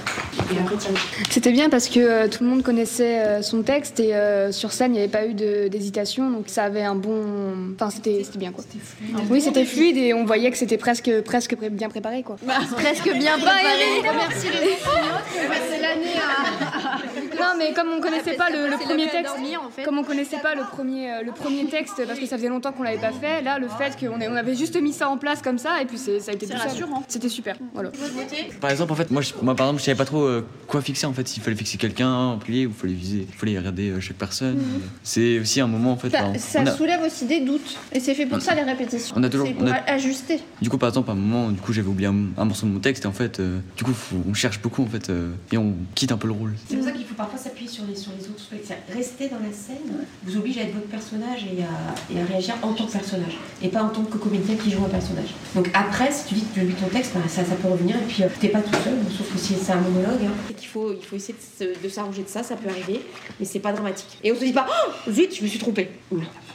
C'était 1.31 1.52
bien 1.52 1.69
parce 1.69 1.88
que 1.88 2.00
euh, 2.00 2.29
tout 2.29 2.44
le 2.44 2.50
monde 2.50 2.62
connaissait 2.62 3.19
euh, 3.19 3.43
son 3.43 3.62
texte 3.62 4.00
et 4.00 4.14
euh, 4.14 4.52
sur 4.52 4.73
scène 4.73 4.93
il 4.93 4.94
n'y 4.94 4.99
avait 5.00 5.08
pas 5.08 5.26
eu 5.26 5.35
d'hésitation 5.35 6.31
donc 6.31 6.44
ça 6.49 6.64
avait 6.64 6.82
un 6.82 6.94
bon. 6.94 7.75
Enfin 7.75 7.91
c'était 7.91 8.23
c'était 8.25 8.38
bien 8.38 8.52
quoi. 8.52 8.64
Oui 9.31 9.41
c'était 9.41 9.64
fluide 9.64 9.96
et 9.96 10.14
on 10.14 10.25
voyait 10.25 10.50
que 10.50 10.56
c'était 10.58 10.79
presque 10.79 11.20
presque 11.23 11.56
bien 11.56 11.88
préparé 11.88 12.23
quoi. 12.23 12.37
Presque 12.76 13.12
bien 13.12 13.38
préparé. 13.38 14.02
Merci 14.02 14.46
les 14.46 14.76
C'est 15.70 15.81
l'année 15.81 16.14
Non 17.44 17.58
mais 17.58 17.73
comme 17.73 17.88
on 17.96 18.00
connaissait 18.00 18.35
pas 18.37 18.50
le, 18.50 18.69
le 18.70 18.76
premier 18.79 19.05
texte, 19.08 19.35
comme 19.85 19.99
on 19.99 20.05
connaissait 20.05 20.38
pas 20.38 20.55
le 20.55 20.62
premier 20.62 21.23
le 21.25 21.32
premier 21.32 21.67
texte 21.67 22.02
parce 22.06 22.19
que 22.19 22.26
ça 22.26 22.37
faisait 22.37 22.49
longtemps 22.49 22.73
qu'on 22.73 22.82
l'avait 22.82 22.99
pas 22.99 23.12
fait, 23.12 23.43
là 23.43 23.58
le 23.58 23.69
fait 23.69 23.96
qu'on 23.99 24.20
ait- 24.20 24.29
on 24.29 24.35
avait 24.37 24.55
juste 24.55 24.81
mis 24.81 24.93
ça 24.93 25.08
en 25.08 25.19
place 25.19 25.43
comme 25.43 25.58
ça 25.58 25.81
et 25.82 25.85
puis 25.87 25.99
c'est- 25.99 26.20
ça 26.20 26.31
a 26.32 26.35
été 26.35 26.46
tout. 26.46 26.52
C'était 27.08 27.29
super. 27.29 27.56
Voilà. 27.75 27.91
Par 28.61 28.70
exemple, 28.70 28.93
en 28.93 28.96
fait, 28.96 29.11
moi, 29.11 29.23
je, 29.23 29.32
moi 29.43 29.55
par 29.55 29.67
exemple, 29.67 29.81
je 29.81 29.85
savais 29.87 29.96
pas 29.99 30.05
trop 30.05 30.23
euh, 30.25 30.46
quoi 30.67 30.81
fixer 30.81 31.06
en 31.06 31.12
fait. 31.12 31.26
S'il 31.29 31.43
fallait 31.43 31.56
fixer 31.56 31.76
quelqu'un 31.79 32.12
en 32.12 32.38
plié 32.38 32.67
ou 32.67 32.70
il 32.70 32.75
fallait 32.75 32.93
viser, 32.94 33.26
il 33.29 33.35
fallait 33.35 33.56
regarder 33.58 33.91
euh, 33.91 34.00
chaque 34.00 34.17
personne. 34.17 34.61
C'est 35.02 35.38
aussi 35.38 35.61
un 35.61 35.67
moment 35.67 35.93
en 35.93 35.96
fait. 35.96 36.11
Ça, 36.11 36.25
enfin, 36.25 36.38
ça 36.38 36.61
a- 36.61 36.76
soulève 36.76 37.02
aussi 37.02 37.26
des 37.26 37.41
doutes. 37.41 37.76
Et 37.93 38.00
c'est 38.00 38.14
fait 38.14 38.26
pour 38.26 38.41
ça 38.41 38.55
les 38.55 38.62
répétitions. 38.62 39.14
On 39.19 39.23
a 39.23 39.29
toujours- 39.29 39.52
pour 39.52 39.62
on 39.62 39.67
a- 39.67 39.75
a- 39.75 39.93
ajuster. 39.94 40.41
Du 40.62 40.70
coup, 40.70 40.79
par 40.79 40.88
exemple, 40.88 41.11
à 41.11 41.12
un 41.12 41.17
moment, 41.17 41.50
du 41.50 41.61
coup, 41.61 41.73
j'avais 41.73 41.88
oublié 41.88 42.08
un, 42.08 42.26
un 42.37 42.44
morceau 42.44 42.67
de 42.67 42.73
mon 42.73 42.81
texte 42.81 43.05
et 43.05 43.08
en 43.08 43.12
fait, 43.12 43.41
euh, 43.41 43.58
du 43.76 43.85
coup, 43.85 43.93
faut- 43.93 44.17
on 44.29 44.35
cherche 44.35 44.61
beaucoup 44.61 44.82
en 44.82 44.87
fait 44.87 45.11
euh, 45.11 45.31
et 45.52 45.58
on 45.58 45.75
quitte 45.94 46.12
un 46.12 46.17
peu 46.17 46.26
le 46.29 46.32
rôle. 46.35 46.55
C'est 46.69 46.76
pour 46.76 46.85
ça 46.85 46.93
qu'il 46.93 47.05
faut 47.05 47.14
parfois 47.14 47.34
s'appuyer 47.37 47.69
sur 47.70 47.85
les, 47.87 47.97
sur 47.97 48.13
les 48.19 48.29
autres. 48.29 48.43
Rester 48.94 49.29
dans 49.29 49.39
la 49.39 49.53
scène 49.53 50.06
vous 50.25 50.37
oblige 50.37 50.58
à 50.58 50.63
être 50.63 50.75
votre 50.75 50.89
personnage 50.89 51.44
et 51.44 51.63
à, 51.63 52.25
réagir 52.25 52.55
en 52.63 52.73
tant 52.73 52.87
que 52.87 52.93
personnage 52.93 53.37
et 53.63 53.69
pas 53.69 53.82
en 53.82 53.89
tant 53.89 54.03
que 54.05 54.17
comédien 54.17 54.56
qui 54.56 54.70
joue 54.70 54.85
un 54.85 54.89
personnage. 54.89 55.35
Donc 55.55 55.70
après, 55.75 56.11
si 56.13 56.27
tu 56.27 56.35
dis 56.35 56.44
que 56.44 56.61
tu 56.61 56.67
lis 56.67 56.75
ton 56.75 56.89
texte, 56.89 57.13
bah, 57.15 57.20
ça, 57.29 57.43
peut 57.43 57.69
revenir 57.69 57.97
et 57.97 58.06
puis 58.06 58.23
euh, 58.23 58.29
t'es 58.41 58.49
pas 58.49 58.61
tout 58.61 58.75
seul, 58.82 58.99
sauf 59.17 59.32
que 59.32 59.39
si 59.39 59.55
c'est 59.55 59.73
un 59.73 59.81
monologue. 59.81 60.25
Hein. 60.27 60.55
Il 60.61 60.67
faut 60.67 60.94
essayer 61.13 61.35
de, 61.61 61.89
s'arranger 61.89 62.23
de 62.23 62.29
ça, 62.29 62.43
ça 62.43 62.56
peut 62.56 62.69
arriver, 62.69 63.01
mais 63.39 63.47
c'est 63.47 63.61
pas 63.61 63.73
dramatique. 63.73 64.19
Et 64.23 64.32
on 64.32 64.35
se 64.35 64.44
dit 64.44 64.53
pas, 64.53 64.67
oh, 64.69 65.11
vite, 65.11 65.37
je 65.37 65.43
me 65.43 65.49
suis 65.49 65.58
trompée. 65.58 65.91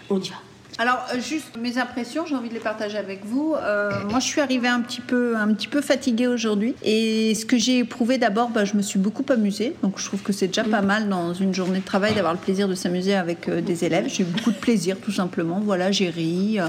On 0.10 0.20
y 0.20 0.30
va. 0.30 0.36
Alors, 0.78 1.06
euh, 1.14 1.20
juste 1.20 1.58
mes 1.60 1.78
impressions, 1.78 2.26
j'ai 2.26 2.36
envie 2.36 2.50
de 2.50 2.54
les 2.54 2.60
partager 2.60 2.98
avec 2.98 3.26
vous. 3.26 3.56
Euh, 3.56 3.92
moi, 4.10 4.20
je 4.20 4.26
suis 4.26 4.40
arrivée 4.40 4.68
un 4.68 4.82
petit 4.82 5.02
peu, 5.02 5.36
un 5.36 5.54
petit 5.54 5.68
peu 5.68 5.82
fatiguée 5.82 6.28
aujourd'hui. 6.28 6.76
Et 6.84 7.36
ce 7.36 7.46
que 7.46 7.58
j'ai 7.58 7.80
éprouvé 7.80 8.18
d'abord, 8.18 8.50
bah, 8.50 8.66
je 8.66 8.76
me 8.76 8.82
suis 8.82 9.00
beaucoup 9.00 9.26
amusée. 9.30 9.76
Donc, 9.84 10.00
je 10.00 10.06
trouve 10.06 10.22
que 10.22 10.32
c'est 10.32 10.48
déjà 10.48 10.64
pas 10.64 10.82
mal 10.82 11.10
dans 11.10 11.34
une 11.34 11.54
journée 11.54 11.80
de 11.80 11.86
travail 11.86 12.14
d'avoir 12.14 12.34
le 12.34 12.40
plaisir 12.40 12.68
de 12.68 12.76
s'amuser 12.76 13.16
avec 13.16 13.50
euh, 13.50 13.62
des 13.62 13.84
élèves. 13.84 14.06
J'ai 14.08 14.24
eu 14.24 14.26
beaucoup 14.26 14.52
de 14.52 14.58
plaisir, 14.58 14.98
tout 15.04 15.12
simplement. 15.12 15.60
Voilà, 15.64 15.92
j'ai 15.92 16.10
ri. 16.10 16.60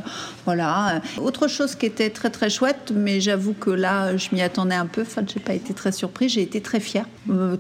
voilà. 0.45 1.01
Autre 1.19 1.47
chose 1.47 1.75
qui 1.75 1.87
était 1.87 2.11
très, 2.11 2.31
très 2.31 2.51
chouette, 2.51 2.93
mais 2.95 3.21
j'avoue 3.21 3.53
que 3.53 3.71
là, 3.71 4.17
je 4.17 4.29
m'y 4.33 4.43
attendais 4.43 4.75
un 4.75 4.87
peu. 4.87 5.03
Enfin, 5.03 5.23
j'ai 5.33 5.41
pas 5.41 5.55
été 5.55 5.73
très 5.73 5.93
surprise. 5.93 6.33
J'ai 6.33 6.43
été 6.43 6.61
très 6.61 6.81
fière. 6.81 7.05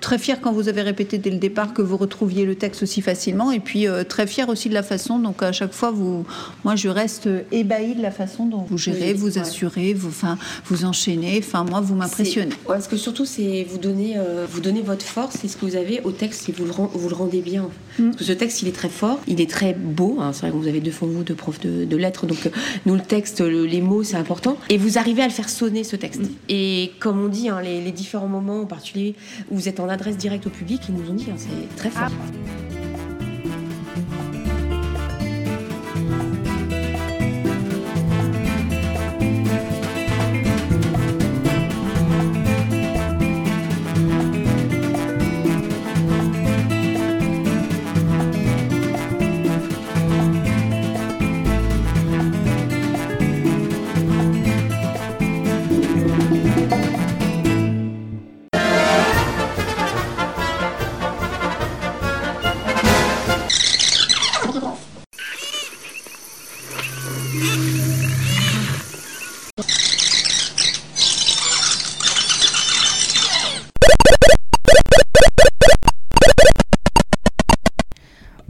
Très 0.00 0.18
fière 0.18 0.40
quand 0.40 0.52
vous 0.52 0.68
avez 0.68 0.82
répété 0.82 1.18
dès 1.18 1.30
le 1.30 1.38
départ 1.38 1.74
que 1.74 1.82
vous 1.82 1.96
retrouviez 1.96 2.44
le 2.44 2.56
texte 2.56 2.82
aussi 2.82 3.02
facilement. 3.02 3.52
Et 3.52 3.60
puis, 3.60 3.86
très 4.08 4.26
fière 4.26 4.48
aussi 4.48 4.68
de 4.68 4.74
la 4.74 4.82
façon. 4.82 5.18
Donc, 5.18 5.42
à 5.42 5.52
chaque 5.52 5.72
fois, 5.72 5.90
vous, 5.90 6.24
moi, 6.64 6.76
je 6.76 6.88
reste 6.88 7.28
ébahie 7.52 7.94
de 7.94 8.02
la 8.02 8.10
façon 8.10 8.46
dont 8.46 8.64
vous 8.68 8.78
gérez, 8.78 9.12
Oui, 9.12 9.18
vous 9.18 9.34
ouais. 9.34 9.38
assurez, 9.38 9.94
vous, 9.94 10.08
enfin, 10.08 10.38
vous 10.66 10.84
enchaînez. 10.84 11.38
Enfin, 11.38 11.64
moi, 11.64 11.80
vous 11.80 11.94
m'impressionnez. 11.94 12.54
Parce 12.66 12.88
que 12.88 12.96
surtout, 12.96 13.24
c'est 13.26 13.64
vous 13.68 13.78
donner, 13.78 14.14
euh, 14.16 14.46
vous 14.50 14.60
votre 14.84 15.04
force 15.04 15.44
et 15.44 15.48
ce 15.48 15.56
que 15.56 15.66
vous 15.66 15.76
avez 15.76 16.00
au 16.04 16.12
texte 16.12 16.48
et 16.48 16.52
vous 16.52 16.64
le, 16.64 16.70
rend- 16.70 16.90
vous 16.94 17.08
le 17.08 17.14
rendez 17.14 17.40
bien. 17.40 17.68
Parce 17.98 18.16
que 18.16 18.24
ce 18.24 18.32
texte, 18.32 18.62
il 18.62 18.68
est 18.68 18.72
très 18.72 18.88
fort, 18.88 19.18
il 19.26 19.40
est 19.40 19.50
très 19.50 19.74
beau. 19.74 20.18
hein. 20.20 20.32
C'est 20.32 20.42
vrai 20.42 20.50
que 20.50 20.56
vous 20.56 20.68
avez 20.68 20.80
deux 20.80 20.90
fonds 20.90 21.06
vous, 21.06 21.22
deux 21.24 21.34
profs 21.34 21.60
de, 21.60 21.84
de 21.84 21.96
lettres, 21.96 22.26
donc 22.26 22.46
euh, 22.46 22.50
nous, 22.86 22.94
le 22.94 23.00
texte, 23.02 23.40
le- 23.40 23.66
les 23.66 23.80
mots, 23.80 24.02
c'est 24.04 24.16
important. 24.16 24.56
Et 24.68 24.78
vous 24.78 24.96
arrivez 24.98 25.22
à 25.22 25.26
le 25.26 25.32
faire 25.32 25.48
sonner, 25.48 25.82
ce 25.84 25.96
texte. 25.96 26.22
Et 26.48 26.92
comme 27.00 27.20
on 27.20 27.28
dit, 27.28 27.48
hein, 27.48 27.60
les, 27.62 27.80
les 27.82 27.92
différents 27.92 28.28
moments, 28.28 28.60
en 28.62 28.66
particulier 28.66 29.14
où 29.50 29.56
vous 29.56 29.68
êtes 29.68 29.80
en 29.80 29.88
adresse 29.88 30.16
directe 30.16 30.46
au 30.46 30.50
public, 30.50 30.80
ils 30.88 30.94
nous 30.94 31.10
ont 31.10 31.14
dit, 31.14 31.26
hein, 31.30 31.36
c'est 31.36 31.76
très 31.76 31.90
fort. 31.90 32.10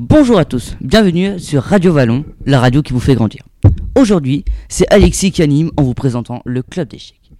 Bonjour 0.02 0.38
à 0.38 0.46
tous, 0.46 0.78
bienvenue 0.80 1.38
sur 1.38 1.62
Radio 1.62 1.92
Vallon, 1.92 2.24
la 2.46 2.58
radio 2.58 2.80
qui 2.80 2.94
vous 2.94 3.00
fait 3.00 3.14
grandir. 3.14 3.42
Aujourd'hui, 3.94 4.46
c'est 4.70 4.90
Alexis 4.90 5.30
qui 5.30 5.42
anime 5.42 5.70
en 5.76 5.82
vous 5.82 5.92
présentant 5.92 6.40
le 6.46 6.62
club 6.62 6.88
d'échecs. 6.88 7.30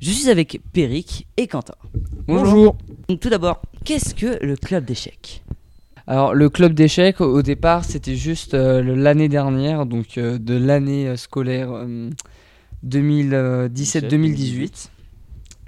Je 0.00 0.12
suis 0.12 0.30
avec 0.30 0.60
Peric 0.72 1.26
et 1.36 1.48
Quentin. 1.48 1.74
Bonjour. 2.28 2.76
Donc, 3.08 3.18
tout 3.18 3.28
d'abord, 3.28 3.60
qu'est-ce 3.84 4.14
que 4.14 4.38
le 4.40 4.54
club 4.54 4.84
d'échecs 4.84 5.42
Alors 6.06 6.32
le 6.32 6.48
club 6.48 6.74
d'échecs 6.74 7.20
au 7.20 7.42
départ 7.42 7.84
c'était 7.84 8.14
juste 8.14 8.54
euh, 8.54 8.82
l'année 8.82 9.28
dernière, 9.28 9.84
donc 9.84 10.16
euh, 10.16 10.38
de 10.38 10.54
l'année 10.54 11.08
euh, 11.08 11.16
scolaire 11.16 11.72
euh, 11.72 12.08
2017-2018. 12.86 14.90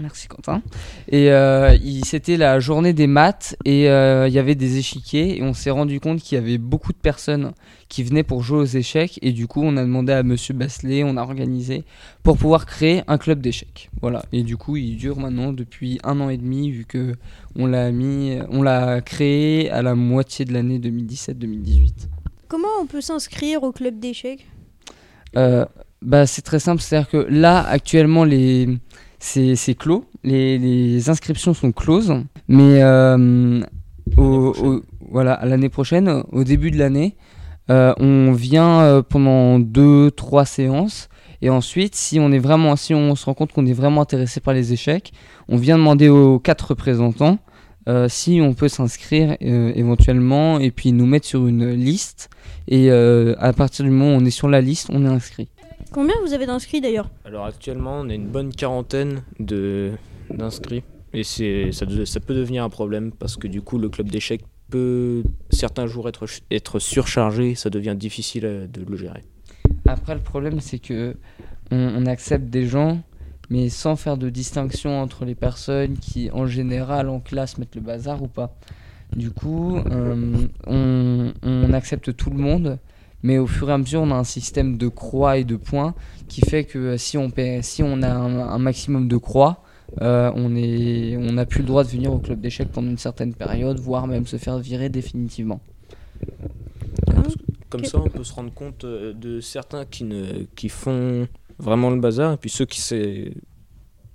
Merci 0.01 0.29
Quentin. 0.29 0.63
Et 1.09 1.33
euh, 1.33 1.77
c'était 2.05 2.37
la 2.37 2.61
journée 2.61 2.93
des 2.93 3.09
maths 3.09 3.57
et 3.65 3.89
euh, 3.91 4.29
il 4.29 4.35
y 4.35 4.39
avait 4.39 4.55
des 4.55 4.79
échiquiers 4.79 5.39
et 5.39 5.43
on 5.43 5.55
s'est 5.55 5.71
rendu 5.71 5.99
compte 5.99 6.21
qu'il 6.21 6.37
y 6.37 6.41
avait 6.41 6.59
beaucoup 6.59 6.93
de 6.93 6.99
personnes 6.99 7.53
qui 7.89 8.05
venaient 8.05 8.23
pour 8.23 8.43
jouer 8.43 8.61
aux 8.61 8.65
échecs 8.65 9.19
et 9.23 9.33
du 9.33 9.49
coup 9.49 9.61
on 9.63 9.77
a 9.77 9.83
demandé 9.83 10.13
à 10.13 10.23
Monsieur 10.23 10.55
Basselet, 10.55 11.03
on 11.03 11.17
a 11.17 11.23
organisé 11.23 11.85
pour 12.23 12.39
pouvoir 12.39 12.65
créer 12.65 13.03
un 13.09 13.19
club 13.19 13.41
d'échecs. 13.41 13.91
Voilà. 14.01 14.23
Et 14.33 14.45
du 14.45 14.57
coup 14.57 14.77
il 14.77 14.97
dure 14.97 15.19
maintenant 15.19 15.53
depuis 15.53 15.99
un 16.05 16.21
an 16.21 16.29
et 16.29 16.37
demi 16.37 16.71
vu 16.71 16.85
que 16.85 17.17
on 17.57 17.67
l'a 17.67 17.91
mis, 17.91 18.39
on 18.51 18.63
l'a 18.63 19.01
créé 19.01 19.69
à 19.71 19.83
la 19.83 19.97
moitié 19.97 20.45
de 20.45 20.53
l'année 20.53 20.79
2017-2018. 20.79 22.09
Comment 22.47 22.69
on 22.81 22.87
peut 22.87 23.01
s'inscrire 23.01 23.63
au 23.65 23.73
club 23.73 23.99
d'échecs? 23.99 24.47
Euh, 25.37 25.67
bah, 26.01 26.27
c'est 26.27 26.43
très 26.43 26.59
simple, 26.59 26.81
c'est-à-dire 26.81 27.11
que 27.11 27.27
là, 27.29 27.61
actuellement, 27.61 28.25
les... 28.25 28.69
c'est 29.19 29.75
clos, 29.75 30.05
les, 30.25 30.59
les 30.59 31.11
inscriptions 31.11 31.55
sont 31.55 31.73
closes, 31.73 32.15
mais 32.47 32.83
euh, 32.83 33.61
au, 34.17 34.53
au- 34.63 34.83
voilà, 35.11 35.33
à 35.35 35.47
l'année 35.47 35.69
prochaine, 35.69 36.23
au 36.33 36.45
début 36.45 36.71
de 36.71 36.79
l'année, 36.79 37.17
euh, 37.71 37.93
on 37.99 38.33
vient 38.33 38.81
euh, 38.81 39.03
pendant 39.03 39.59
deux, 39.59 40.11
trois 40.11 40.45
séances, 40.45 41.09
et 41.43 41.51
ensuite, 41.51 41.95
si 41.95 42.19
on, 42.19 42.33
est 42.33 42.39
vraiment, 42.39 42.75
si 42.77 42.95
on 42.95 43.15
se 43.15 43.25
rend 43.27 43.35
compte 43.35 43.53
qu'on 43.53 43.67
est 43.67 43.73
vraiment 43.73 44.01
intéressé 44.03 44.41
par 44.41 44.55
les 44.55 44.73
échecs, 44.73 45.13
on 45.49 45.57
vient 45.57 45.79
demander 45.79 46.09
aux 46.09 46.39
quatre 46.41 46.71
représentants 46.71 47.39
euh, 47.89 48.09
si 48.09 48.41
on 48.43 48.55
peut 48.55 48.69
s'inscrire 48.69 49.37
euh, 49.43 49.73
éventuellement 49.75 50.59
et 50.59 50.71
puis 50.73 50.93
nous 50.93 51.07
mettre 51.07 51.27
sur 51.27 51.47
une 51.47 51.71
liste. 51.71 52.29
Et 52.67 52.91
euh, 52.91 53.35
à 53.39 53.53
partir 53.53 53.85
du 53.85 53.91
moment 53.91 54.15
où 54.17 54.21
on 54.21 54.25
est 54.25 54.31
sur 54.31 54.49
la 54.49 54.61
liste, 54.61 54.89
on 54.93 55.05
est 55.05 55.09
inscrit. 55.09 55.49
Combien 55.93 56.15
vous 56.25 56.33
avez 56.33 56.47
d'inscrits 56.47 56.81
d'ailleurs 56.81 57.09
Alors 57.25 57.47
actuellement, 57.47 58.01
on 58.01 58.09
a 58.09 58.15
une 58.15 58.29
bonne 58.29 58.53
quarantaine 58.53 59.23
de 59.39 59.93
d'inscrits 60.31 60.83
et 61.15 61.25
c'est 61.25 61.73
ça, 61.73 61.87
peut 62.21 62.35
devenir 62.35 62.63
un 62.63 62.69
problème 62.69 63.13
parce 63.13 63.37
que 63.37 63.49
du 63.49 63.63
coup, 63.63 63.79
le 63.79 63.89
club 63.89 64.11
d'échecs 64.11 64.45
peut 64.69 65.23
certains 65.51 65.87
jours 65.87 66.09
être 66.09 66.27
être 66.51 66.79
surchargé, 66.79 67.55
ça 67.55 67.71
devient 67.71 67.97
difficile 67.97 68.45
euh, 68.45 68.67
de 68.67 68.83
le 68.85 68.97
gérer. 68.97 69.23
Après, 69.87 70.15
le 70.15 70.21
problème, 70.21 70.61
c'est 70.61 70.79
que 70.79 71.17
on, 71.71 71.77
on 71.77 72.07
accepte 72.07 72.45
des 72.45 72.67
gens, 72.67 73.01
mais 73.49 73.71
sans 73.71 73.97
faire 73.97 74.19
de 74.19 74.29
distinction 74.29 75.01
entre 75.01 75.25
les 75.25 75.35
personnes 75.35 75.97
qui, 75.97 76.31
en 76.31 76.47
général, 76.47 77.09
en 77.09 77.21
classe, 77.21 77.57
mettent 77.57 77.77
le 77.77 77.81
bazar 77.81 78.23
ou 78.23 78.29
pas. 78.29 78.55
Du 79.17 79.31
coup, 79.31 79.79
euh, 79.79 80.47
on, 80.67 81.33
on 81.43 81.73
accepte 81.73 82.15
tout 82.15 82.29
le 82.29 82.37
monde, 82.37 82.79
mais 83.23 83.39
au 83.39 83.47
fur 83.47 83.69
et 83.71 83.73
à 83.73 83.79
mesure, 83.79 84.01
on 84.03 84.11
a 84.11 84.15
un 84.15 84.25
système 84.25 84.77
de 84.79 84.89
croix 84.89 85.39
et 85.39 85.45
de 85.45 85.57
points 85.57 85.95
qui 86.29 86.41
fait 86.43 86.65
que 86.65 86.79
euh, 86.79 86.97
si 86.99 87.19
on, 87.19 87.31
paie- 87.31 87.63
si 87.63 87.83
on 87.83 88.03
a 88.03 88.09
un, 88.11 88.39
un 88.49 88.59
maximum 88.59 89.09
de 89.09 89.17
croix, 89.17 89.63
euh, 90.03 90.31
on 90.35 90.55
est- 90.57 91.17
on 91.17 91.33
n'a 91.33 91.47
plus 91.47 91.61
le 91.61 91.67
droit 91.67 91.83
de 91.85 91.89
venir 91.89 92.13
au 92.13 92.19
club 92.19 92.41
d'échecs 92.41 92.69
pendant 92.71 92.91
une 92.91 92.99
certaine 92.99 93.35
période, 93.35 93.79
voire 93.81 94.07
même 94.07 94.27
se 94.27 94.37
faire 94.37 94.59
virer 94.59 94.89
définitivement. 94.89 95.61
Comme 97.71 97.85
ça, 97.85 97.99
on 97.99 98.09
peut 98.09 98.25
se 98.25 98.33
rendre 98.33 98.53
compte 98.53 98.85
euh, 98.85 99.13
de 99.13 99.41
certains 99.41 99.85
qui 99.85 100.05
ne 100.05 100.45
qui 100.57 100.69
font 100.71 101.29
vraiment 101.59 101.91
le 101.91 102.01
bazar 102.01 102.33
et 102.33 102.37
puis 102.37 102.51
ceux 102.51 102.65
qui 102.67 102.81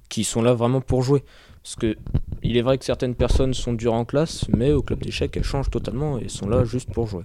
qui 0.10 0.24
sont 0.24 0.42
là 0.42 0.54
vraiment 0.54 0.82
pour 0.82 1.04
jouer. 1.04 1.24
Parce 1.62 1.76
que 1.76 1.96
il 2.42 2.58
est 2.58 2.62
vrai 2.62 2.78
que 2.78 2.86
certaines 2.86 3.16
personnes 3.16 3.54
sont 3.54 3.74
dures 3.74 3.94
en 3.94 4.06
classe, 4.06 4.46
mais 4.50 4.72
au 4.74 4.82
club 4.82 5.02
d'échecs, 5.02 5.36
elles 5.38 5.44
changent 5.44 5.70
totalement 5.70 6.20
et 6.20 6.28
sont 6.30 6.48
là 6.50 6.66
juste 6.66 6.92
pour 6.92 7.08
jouer. 7.08 7.24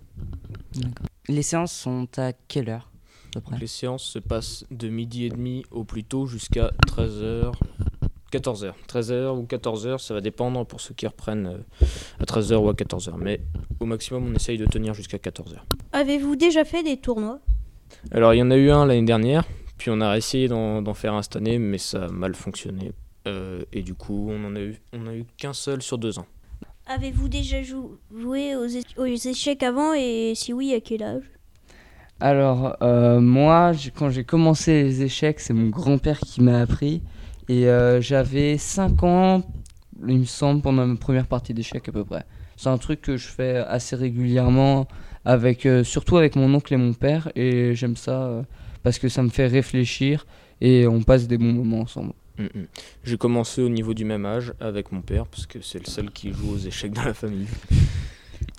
Les 1.29 1.43
séances 1.43 1.73
sont 1.73 2.09
à 2.17 2.33
quelle 2.33 2.71
heure 2.71 2.91
à 2.91 3.35
peu 3.35 3.41
près 3.43 3.51
Donc 3.53 3.61
les 3.61 3.67
séances 3.67 4.05
se 4.05 4.19
passent 4.19 4.65
de 4.71 4.89
midi 4.89 5.27
et 5.27 5.29
demi 5.29 5.65
au 5.71 5.85
plus 5.85 6.05
tôt 6.05 6.27
jusqu'à 6.27 6.71
13h. 6.87 7.53
14h. 8.33 8.73
13h 8.89 9.37
ou 9.37 9.45
14h, 9.45 9.99
ça 9.99 10.15
va 10.15 10.21
dépendre 10.21 10.67
pour 10.67 10.81
ceux 10.81 10.95
qui 10.95 11.07
reprennent 11.07 11.47
euh, 11.47 11.85
à 12.21 12.25
13h 12.25 12.57
ou 12.57 12.69
à 12.69 12.73
14h. 12.73 13.15
Mais 13.19 13.41
au 13.81 13.87
maximum, 13.87 14.27
on 14.31 14.35
essaye 14.35 14.59
de 14.59 14.67
tenir 14.67 14.95
jusqu'à 14.95 15.19
14h. 15.19 15.57
Avez-vous 15.93 16.37
déjà 16.37 16.65
fait 16.65 16.83
des 16.83 16.99
tournois? 16.99 17.41
Alors, 18.11 18.35
il 18.35 18.39
y 18.39 18.43
en 18.43 18.51
a 18.51 18.57
eu 18.57 18.71
un 18.71 18.85
l'année 18.87 19.07
dernière, 19.07 19.45
puis 19.79 19.91
on 19.91 20.01
a 20.01 20.17
essayé 20.17 20.49
d'en 20.49 20.83
d'en 20.83 20.95
faire 20.95 21.15
un 21.15 21.23
cette 21.23 21.37
année, 21.37 21.59
mais 21.59 21.79
ça 21.79 22.05
a 22.05 22.09
mal 22.09 22.35
fonctionné. 22.35 22.93
Euh, 23.27 23.63
et 23.73 23.83
du 23.83 23.95
coup, 23.95 24.29
on 24.31 24.45
en 24.45 24.57
a 24.57 24.61
eu, 24.61 24.81
on 24.93 25.07
a 25.07 25.15
eu 25.15 25.25
qu'un 25.37 25.55
seul 25.55 25.83
sur 25.83 25.99
deux 25.99 26.19
ans. 26.19 26.27
Avez-vous 26.91 27.29
déjà 27.29 27.63
jou- 27.63 27.99
joué 28.17 28.57
aux, 28.57 29.07
échecs 29.07 29.63
avant 29.63 29.93
et 29.93 30.33
si 30.35 30.55
oui, 30.55 30.73
à 30.73 30.81
quel 30.81 31.03
âge? 31.03 31.31
Alors, 32.19 32.79
euh, 32.81 33.21
moi, 33.21 33.73
quand 33.95 34.09
j'ai 34.09 34.25
commencé 34.25 34.85
les 34.85 35.03
échecs, 35.03 35.39
c'est 35.39 35.53
mon 35.53 35.69
grand-père 35.69 36.19
qui 36.19 36.41
m'a 36.41 36.61
appris. 36.61 37.03
Et 37.51 37.69
euh, 37.69 38.01
j'avais 38.01 38.57
5 38.57 39.03
ans, 39.03 39.43
il 40.07 40.21
me 40.21 40.25
semble, 40.25 40.63
pendant 40.63 40.87
ma 40.87 40.97
première 40.97 41.27
partie 41.27 41.53
d'échecs 41.53 41.87
à 41.91 41.93
peu 41.93 42.05
près. 42.07 42.25
C'est 42.57 42.71
un 42.71 42.79
truc 42.79 43.03
que 43.03 43.19
je 43.19 43.29
fais 43.29 43.57
assez 43.57 43.95
régulièrement, 43.95 44.89
avec, 45.27 45.67
euh, 45.67 45.85
surtout 45.85 46.17
avec 46.17 46.37
mon 46.37 46.55
oncle 46.55 46.73
et 46.73 46.79
mon 46.79 46.95
père. 46.95 47.31
Et 47.37 47.75
j'aime 47.75 47.97
ça 47.97 48.47
parce 48.83 48.99
que 48.99 49.11
ça 49.11 49.23
me 49.23 49.29
fait 49.29 49.47
réfléchir 49.47 50.27
et 50.63 50.87
on 50.87 51.03
passe 51.03 51.29
des 51.29 51.37
bons 51.37 51.53
moments 51.53 51.81
ensemble. 51.81 52.15
Mm, 52.39 52.45
mm. 52.45 52.67
J'ai 53.05 53.17
commencé 53.17 53.63
au 53.63 53.69
niveau 53.69 53.95
du 53.95 54.05
même 54.05 54.25
âge 54.25 54.53
avec 54.61 54.93
mon 54.93 55.03
père, 55.03 55.27
parce 55.27 55.47
que 55.47 55.61
c'est 55.61 55.79
le 55.79 55.91
seul 55.91 56.11
qui 56.11 56.33
joue 56.33 56.53
aux 56.55 56.59
échecs 56.59 56.93
dans 56.93 57.05
la 57.05 57.15
famille. 57.15 57.47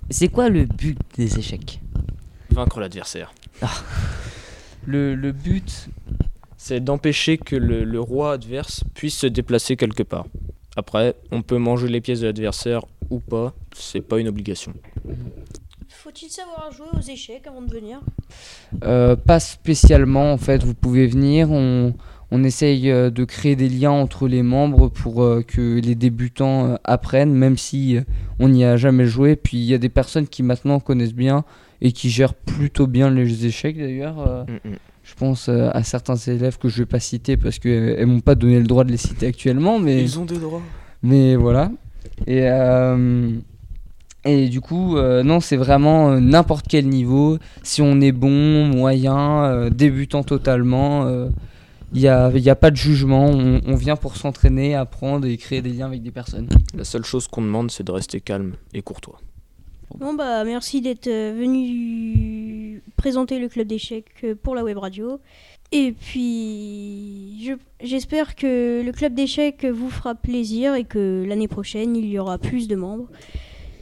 C'est 0.09 0.27
quoi 0.29 0.49
le 0.49 0.65
but 0.65 0.97
des 1.15 1.37
échecs? 1.39 1.79
Vaincre 2.51 2.79
l'adversaire. 2.79 3.33
Le, 4.85 5.15
le 5.15 5.31
but, 5.31 5.89
c'est 6.57 6.79
d'empêcher 6.79 7.37
que 7.37 7.55
le, 7.55 7.83
le 7.83 7.99
roi 7.99 8.33
adverse 8.33 8.83
puisse 8.93 9.17
se 9.17 9.27
déplacer 9.27 9.75
quelque 9.75 10.03
part. 10.03 10.25
Après, 10.75 11.15
on 11.31 11.41
peut 11.41 11.57
manger 11.57 11.87
les 11.87 12.01
pièces 12.01 12.21
de 12.21 12.27
l'adversaire 12.27 12.81
ou 13.09 13.19
pas, 13.19 13.53
c'est 13.73 14.01
pas 14.01 14.19
une 14.19 14.27
obligation. 14.27 14.73
Faut-il 15.89 16.29
savoir 16.29 16.71
jouer 16.71 16.87
aux 16.95 17.01
échecs 17.01 17.45
avant 17.47 17.61
de 17.61 17.71
venir? 17.71 17.99
Euh, 18.83 19.15
pas 19.15 19.39
spécialement 19.39 20.31
en 20.31 20.37
fait, 20.37 20.63
vous 20.63 20.73
pouvez 20.73 21.07
venir, 21.07 21.51
on, 21.51 21.93
on 22.31 22.43
essaye 22.43 22.91
euh, 22.91 23.09
de 23.09 23.23
créer 23.23 23.55
des 23.55 23.69
liens 23.69 23.91
entre 23.91 24.27
les 24.27 24.43
membres 24.43 24.89
pour 24.89 25.23
euh, 25.23 25.41
que 25.41 25.79
les 25.79 25.95
débutants 25.95 26.65
euh, 26.65 26.75
apprennent, 26.83 27.33
même 27.33 27.57
si 27.57 27.97
on 28.39 28.49
n'y 28.49 28.63
a 28.63 28.77
jamais 28.77 29.05
joué. 29.05 29.35
Puis 29.35 29.57
il 29.57 29.65
y 29.65 29.73
a 29.73 29.77
des 29.77 29.89
personnes 29.89 30.27
qui 30.27 30.43
maintenant 30.43 30.79
connaissent 30.79 31.13
bien 31.13 31.43
et 31.81 31.91
qui 31.91 32.09
gèrent 32.09 32.33
plutôt 32.33 32.87
bien 32.87 33.09
les 33.09 33.45
échecs 33.45 33.77
d'ailleurs. 33.77 34.45
Mm, 34.47 34.69
mm. 34.69 34.75
Je 35.03 35.15
pense 35.15 35.49
à 35.49 35.81
certains 35.81 36.17
élèves 36.17 36.59
que 36.59 36.69
je 36.69 36.77
vais 36.77 36.85
pas 36.85 36.99
citer 36.99 37.35
parce 37.35 37.57
qu'elles 37.57 38.05
m'ont 38.05 38.19
pas 38.19 38.35
donné 38.35 38.59
le 38.59 38.67
droit 38.67 38.83
de 38.83 38.91
les 38.91 38.97
citer 38.97 39.25
actuellement, 39.25 39.79
mais 39.79 40.03
Ils 40.03 40.19
ont 40.19 40.25
des 40.25 40.37
droits. 40.37 40.61
mais 41.01 41.35
voilà. 41.35 41.71
Et, 42.27 42.43
euh, 42.43 43.31
et 44.25 44.49
du 44.49 44.61
coup, 44.61 44.97
euh, 44.97 45.23
non, 45.23 45.39
c'est 45.39 45.57
vraiment 45.57 46.11
euh, 46.11 46.19
n'importe 46.19 46.65
quel 46.67 46.87
niveau. 46.87 47.37
Si 47.63 47.81
on 47.81 48.01
est 48.01 48.11
bon, 48.11 48.65
moyen, 48.65 49.69
débutant 49.71 50.23
totalement, 50.23 51.07
il 51.93 52.01
n'y 52.01 52.07
a, 52.07 52.31
y 52.37 52.49
a 52.49 52.55
pas 52.55 52.71
de 52.71 52.75
jugement. 52.75 53.25
On, 53.27 53.61
on 53.65 53.75
vient 53.75 53.95
pour 53.95 54.15
s'entraîner, 54.15 54.75
apprendre 54.75 55.25
et 55.27 55.37
créer 55.37 55.61
des 55.61 55.71
liens 55.73 55.87
avec 55.87 56.01
des 56.03 56.11
personnes. 56.11 56.47
La 56.75 56.83
seule 56.83 57.03
chose 57.05 57.27
qu'on 57.27 57.41
demande, 57.41 57.71
c'est 57.71 57.83
de 57.83 57.91
rester 57.91 58.21
calme 58.21 58.53
et 58.73 58.81
courtois. 58.81 59.19
Bon 59.97 60.13
bah 60.13 60.43
merci 60.43 60.81
d'être 60.81 61.07
euh, 61.07 61.33
venu 61.35 62.83
présenter 62.95 63.39
le 63.39 63.49
club 63.49 63.67
d'échecs 63.67 64.05
euh, 64.23 64.35
pour 64.35 64.53
la 64.53 64.63
web 64.63 64.77
radio. 64.77 65.19
Et 65.71 65.93
puis 65.93 67.43
je- 67.43 67.53
j'espère 67.83 68.35
que 68.35 68.83
le 68.85 68.91
club 68.91 69.15
d'échecs 69.15 69.65
vous 69.65 69.89
fera 69.89 70.13
plaisir 70.13 70.75
et 70.75 70.83
que 70.83 71.25
l'année 71.27 71.47
prochaine 71.47 71.95
il 71.95 72.05
y 72.05 72.19
aura 72.19 72.37
plus 72.37 72.67
de 72.67 72.75
membres. 72.75 73.07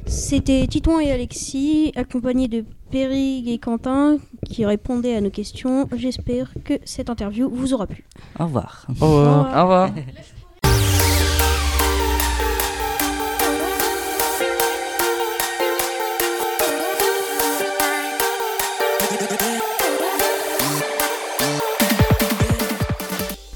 C'était 0.05 0.65
Titouan 0.67 1.01
et 1.01 1.11
Alexis, 1.11 1.91
accompagnés 1.97 2.47
de 2.47 2.63
Périg 2.91 3.49
et 3.49 3.57
Quentin, 3.57 4.17
qui 4.49 4.65
répondaient 4.65 5.15
à 5.15 5.21
nos 5.21 5.29
questions. 5.29 5.87
J'espère 5.95 6.51
que 6.63 6.75
cette 6.85 7.09
interview 7.09 7.49
vous 7.49 7.73
aura 7.73 7.87
plu. 7.87 8.05
Au 8.39 8.45
revoir. 8.45 8.87
Au 9.01 9.05
revoir. 9.05 9.57
Au 9.57 9.61
revoir. 9.61 9.91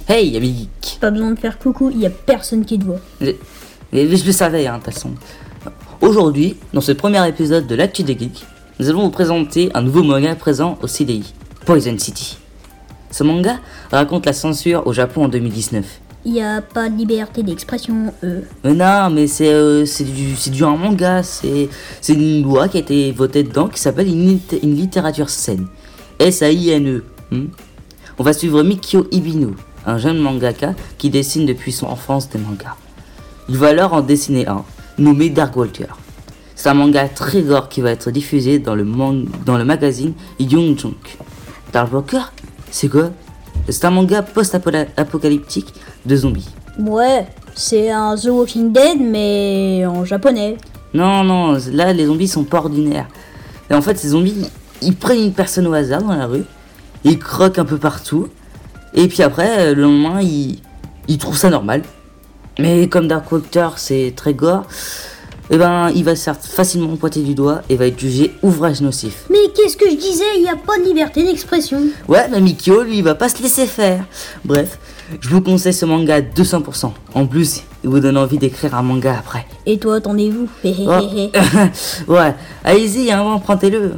Hey, 0.07 0.35
ami 0.35 0.53
geek. 0.81 0.99
Pas 0.99 1.09
besoin 1.09 1.31
de 1.31 1.39
faire 1.39 1.57
coucou, 1.57 1.89
il 1.89 1.99
y 2.01 2.05
a 2.05 2.09
personne 2.09 2.65
qui 2.65 2.77
te 2.77 2.83
voit. 2.83 2.99
Je, 3.21 3.31
je 3.93 4.25
le 4.25 4.31
savais, 4.33 4.67
hein, 4.67 4.77
de 4.79 4.83
toute 4.83 4.93
façon. 4.93 5.11
Aujourd'hui, 6.01 6.57
dans 6.73 6.81
ce 6.81 6.91
premier 6.91 7.25
épisode 7.29 7.65
de 7.65 7.75
l'Actu 7.75 8.03
des 8.03 8.17
Geeks, 8.17 8.43
nous 8.81 8.89
allons 8.89 9.03
vous 9.03 9.11
présenter 9.11 9.69
un 9.75 9.83
nouveau 9.83 10.01
manga 10.01 10.33
présent 10.33 10.79
au 10.81 10.87
CDI, 10.87 11.35
Poison 11.67 11.95
City. 11.99 12.39
Ce 13.11 13.23
manga 13.23 13.59
raconte 13.91 14.25
la 14.25 14.33
censure 14.33 14.87
au 14.87 14.91
Japon 14.91 15.25
en 15.25 15.27
2019. 15.27 15.85
Il 16.25 16.31
n'y 16.31 16.41
a 16.41 16.63
pas 16.63 16.89
de 16.89 16.97
liberté 16.97 17.43
d'expression, 17.43 18.11
euh. 18.23 18.41
Mais 18.63 18.73
non, 18.73 19.11
mais 19.11 19.27
c'est 19.27 19.53
euh, 19.53 19.85
du, 19.99 20.33
du 20.49 20.63
un 20.63 20.75
manga, 20.77 21.21
c'est 21.21 21.69
une 22.09 22.41
loi 22.41 22.67
qui 22.69 22.77
a 22.77 22.79
été 22.79 23.11
votée 23.11 23.43
dedans 23.43 23.67
qui 23.67 23.79
s'appelle 23.79 24.07
une, 24.07 24.39
une 24.63 24.75
littérature 24.75 25.29
saine. 25.29 25.67
S-A-I-N-E. 26.17 27.03
hmm. 27.29 27.49
On 28.17 28.23
va 28.23 28.33
suivre 28.33 28.63
Mikio 28.63 29.05
Ibino, 29.11 29.51
un 29.85 29.99
jeune 29.99 30.17
mangaka 30.17 30.73
qui 30.97 31.11
dessine 31.11 31.45
depuis 31.45 31.71
son 31.71 31.85
enfance 31.85 32.29
des 32.29 32.39
mangas. 32.39 32.77
Il 33.47 33.57
va 33.57 33.67
alors 33.67 33.93
en 33.93 34.01
dessiner 34.01 34.47
un, 34.47 34.63
nommé 34.97 35.29
Dark 35.29 35.55
Walker. 35.55 35.85
C'est 36.55 36.69
un 36.69 36.73
manga 36.73 37.07
très 37.09 37.41
gore 37.41 37.69
qui 37.69 37.81
va 37.81 37.91
être 37.91 38.11
diffusé 38.11 38.59
dans 38.59 38.75
le, 38.75 38.83
man- 38.83 39.25
dans 39.45 39.57
le 39.57 39.65
magazine 39.65 40.13
Young 40.39 40.77
Junk. 40.77 41.17
Dark 41.73 41.91
Walker 41.93 42.21
C'est 42.69 42.87
quoi? 42.89 43.11
C'est 43.69 43.85
un 43.85 43.91
manga 43.91 44.21
post-apocalyptique 44.21 45.73
de 46.05 46.15
zombies. 46.15 46.49
Ouais, 46.79 47.27
c'est 47.55 47.91
un 47.91 48.15
The 48.15 48.25
Walking 48.29 48.71
Dead, 48.71 48.99
mais 48.99 49.85
en 49.85 50.05
japonais. 50.05 50.57
Non, 50.93 51.23
non, 51.23 51.57
là 51.71 51.93
les 51.93 52.05
zombies 52.05 52.27
sont 52.27 52.43
pas 52.43 52.57
ordinaires. 52.59 53.07
Et 53.69 53.73
en 53.73 53.81
fait, 53.81 53.97
ces 53.97 54.09
zombies, 54.09 54.35
ils 54.81 54.95
prennent 54.95 55.21
une 55.25 55.33
personne 55.33 55.67
au 55.67 55.73
hasard 55.73 56.01
dans 56.01 56.15
la 56.15 56.25
rue, 56.27 56.43
ils 57.03 57.17
croquent 57.19 57.59
un 57.61 57.65
peu 57.65 57.77
partout, 57.77 58.27
et 58.93 59.07
puis 59.07 59.23
après, 59.23 59.59
euh, 59.69 59.75
le 59.75 59.83
lendemain, 59.83 60.21
ils, 60.21 60.59
ils 61.07 61.17
trouvent 61.17 61.37
ça 61.37 61.49
normal. 61.49 61.83
Mais 62.59 62.87
comme 62.89 63.07
Dark 63.07 63.31
Walker, 63.31 63.69
c'est 63.77 64.13
très 64.15 64.33
gore, 64.33 64.63
et 65.51 65.57
ben, 65.57 65.91
il 65.93 66.05
va 66.05 66.15
se 66.15 66.23
faire 66.23 66.37
facilement 66.37 66.95
pointer 66.95 67.21
du 67.21 67.35
doigt 67.35 67.61
et 67.67 67.75
va 67.75 67.85
être 67.85 67.99
jugé 67.99 68.31
ouvrage 68.41 68.79
nocif. 68.79 69.25
Mais 69.29 69.51
qu'est-ce 69.53 69.75
que 69.75 69.89
je 69.89 69.95
disais? 69.95 70.23
Il 70.37 70.43
n'y 70.43 70.49
a 70.49 70.55
pas 70.55 70.79
de 70.79 70.85
liberté 70.85 71.25
d'expression. 71.25 71.81
Ouais, 72.07 72.25
mais 72.29 72.39
Mikio, 72.39 72.83
lui, 72.83 72.99
il 72.99 73.03
va 73.03 73.15
pas 73.15 73.27
se 73.27 73.43
laisser 73.43 73.65
faire. 73.65 74.05
Bref, 74.45 74.79
je 75.19 75.27
vous 75.27 75.41
conseille 75.41 75.73
ce 75.73 75.85
manga 75.85 76.15
à 76.15 76.21
200%. 76.21 76.93
En 77.13 77.27
plus, 77.27 77.63
il 77.83 77.89
vous 77.89 77.99
donne 77.99 78.17
envie 78.17 78.37
d'écrire 78.37 78.75
un 78.75 78.81
manga 78.81 79.17
après. 79.19 79.45
Et 79.65 79.77
toi, 79.77 79.97
attendez-vous 79.97 80.47
Oh. 80.63 82.07
ouais, 82.07 82.33
allez-y, 82.63 83.11
hein, 83.11 83.21
empruntez-le. 83.21 83.95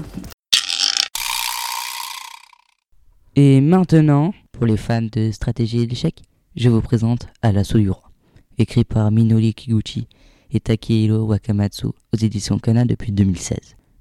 Et 3.35 3.61
maintenant, 3.61 4.33
pour 4.53 4.65
les 4.65 4.77
fans 4.77 5.07
de 5.11 5.29
stratégie 5.31 5.81
et 5.81 5.85
d'échecs, 5.85 6.23
je 6.55 6.69
vous 6.69 6.81
présente 6.81 7.27
À 7.43 7.51
l'assaut 7.51 7.77
du 7.77 7.91
roi, 7.91 8.09
écrit 8.57 8.83
par 8.85 9.11
Minori 9.11 9.53
Kiguchi 9.53 10.07
et 10.53 10.59
Takehiro 10.59 11.25
Wakamatsu 11.25 11.87
aux 11.87 12.17
éditions 12.17 12.59
Kana 12.59 12.85
depuis 12.85 13.11
2016. 13.11 13.57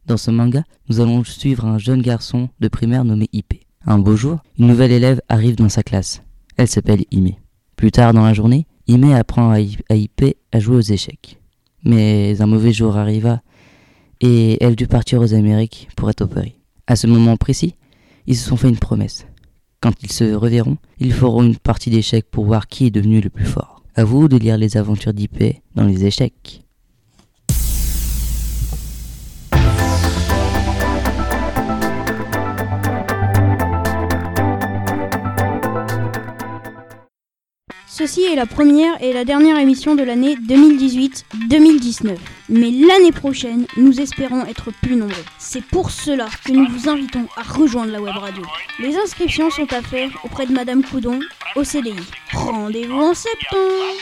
Dans 0.07 0.17
ce 0.17 0.31
manga, 0.31 0.65
nous 0.89 1.01
allons 1.01 1.25
suivre 1.25 1.65
un 1.65 1.79
jeune 1.79 2.03
garçon 2.03 2.49
de 2.61 2.69
primaire 2.69 3.05
nommé 3.05 3.29
Ipé. 3.33 3.67
Un 3.87 3.99
beau 3.99 4.17
jour, 4.17 4.39
une 4.59 4.67
nouvelle 4.67 4.93
élève 4.93 5.21
arrive 5.29 5.57
dans 5.57 5.69
sa 5.69 5.83
classe. 5.83 6.23
Elle 6.57 6.69
s'appelle 6.69 7.05
Ime. 7.11 7.33
Plus 7.77 7.91
tard 7.91 8.13
dans 8.13 8.25
la 8.25 8.35
journée, 8.35 8.67
Ime 8.87 9.13
apprend 9.13 9.51
à 9.51 9.95
Ipé 9.97 10.37
à 10.53 10.61
jouer 10.61 10.77
aux 10.77 10.81
échecs. 10.81 11.41
Mais 11.85 12.41
un 12.41 12.47
mauvais 12.47 12.73
jour 12.73 12.97
arriva 12.97 13.43
et 14.21 14.63
elle 14.63 14.77
dut 14.77 14.87
partir 14.87 15.21
aux 15.21 15.35
Amériques 15.35 15.89
pour 15.97 16.11
être 16.11 16.23
opérée. 16.23 16.57
À 16.87 16.97
ce 16.97 17.07
moment 17.07 17.37
précis, 17.37 17.75
ils 18.27 18.37
se 18.37 18.49
sont 18.49 18.57
fait 18.57 18.69
une 18.69 18.79
promesse. 18.79 19.27
Quand 19.81 19.93
ils 20.03 20.13
se 20.13 20.33
reverront, 20.35 20.77
ils 21.01 21.13
feront 21.13 21.43
une 21.43 21.57
partie 21.57 21.91
d'échecs 21.91 22.31
pour 22.31 22.45
voir 22.45 22.69
qui 22.69 22.87
est 22.87 22.91
devenu 22.91 23.21
le 23.21 23.31
plus 23.31 23.47
fort. 23.47 23.82
À 23.95 24.05
vous 24.05 24.27
de 24.27 24.39
lire 24.39 24.57
les 24.57 24.79
aventures 24.79 25.13
d'Ip 25.13 25.45
dans 25.75 25.85
les 25.85 26.07
échecs. 26.07 26.63
Ceci 37.95 38.23
est 38.23 38.37
la 38.37 38.47
première 38.47 39.03
et 39.03 39.13
la 39.13 39.27
dernière 39.27 39.59
émission 39.59 39.95
de 39.95 40.03
l'année 40.03 40.35
2018-2019. 40.37 42.17
Mais 42.49 42.71
l'année 42.71 43.13
prochaine, 43.13 43.67
nous 43.77 44.01
espérons 44.01 44.47
être 44.47 44.71
plus 44.81 44.97
nombreux. 44.97 45.25
C'est 45.39 45.63
pour 45.63 45.91
cela 45.91 46.27
que 46.43 46.53
nous 46.53 46.67
vous 46.71 46.89
invitons 46.89 47.27
à 47.37 47.43
rejoindre 47.43 47.93
la 47.93 48.01
web 48.01 48.17
radio. 48.17 48.43
Les 48.81 48.97
inscriptions 48.97 49.51
sont 49.51 49.71
à 49.75 49.83
faire 49.83 50.09
auprès 50.25 50.47
de 50.47 50.55
Madame 50.55 50.83
Coudon 50.83 51.21
au 51.55 51.65
CDI. 51.65 51.93
Rendez-vous 52.33 52.99
en 52.99 53.13
septembre 53.13 53.93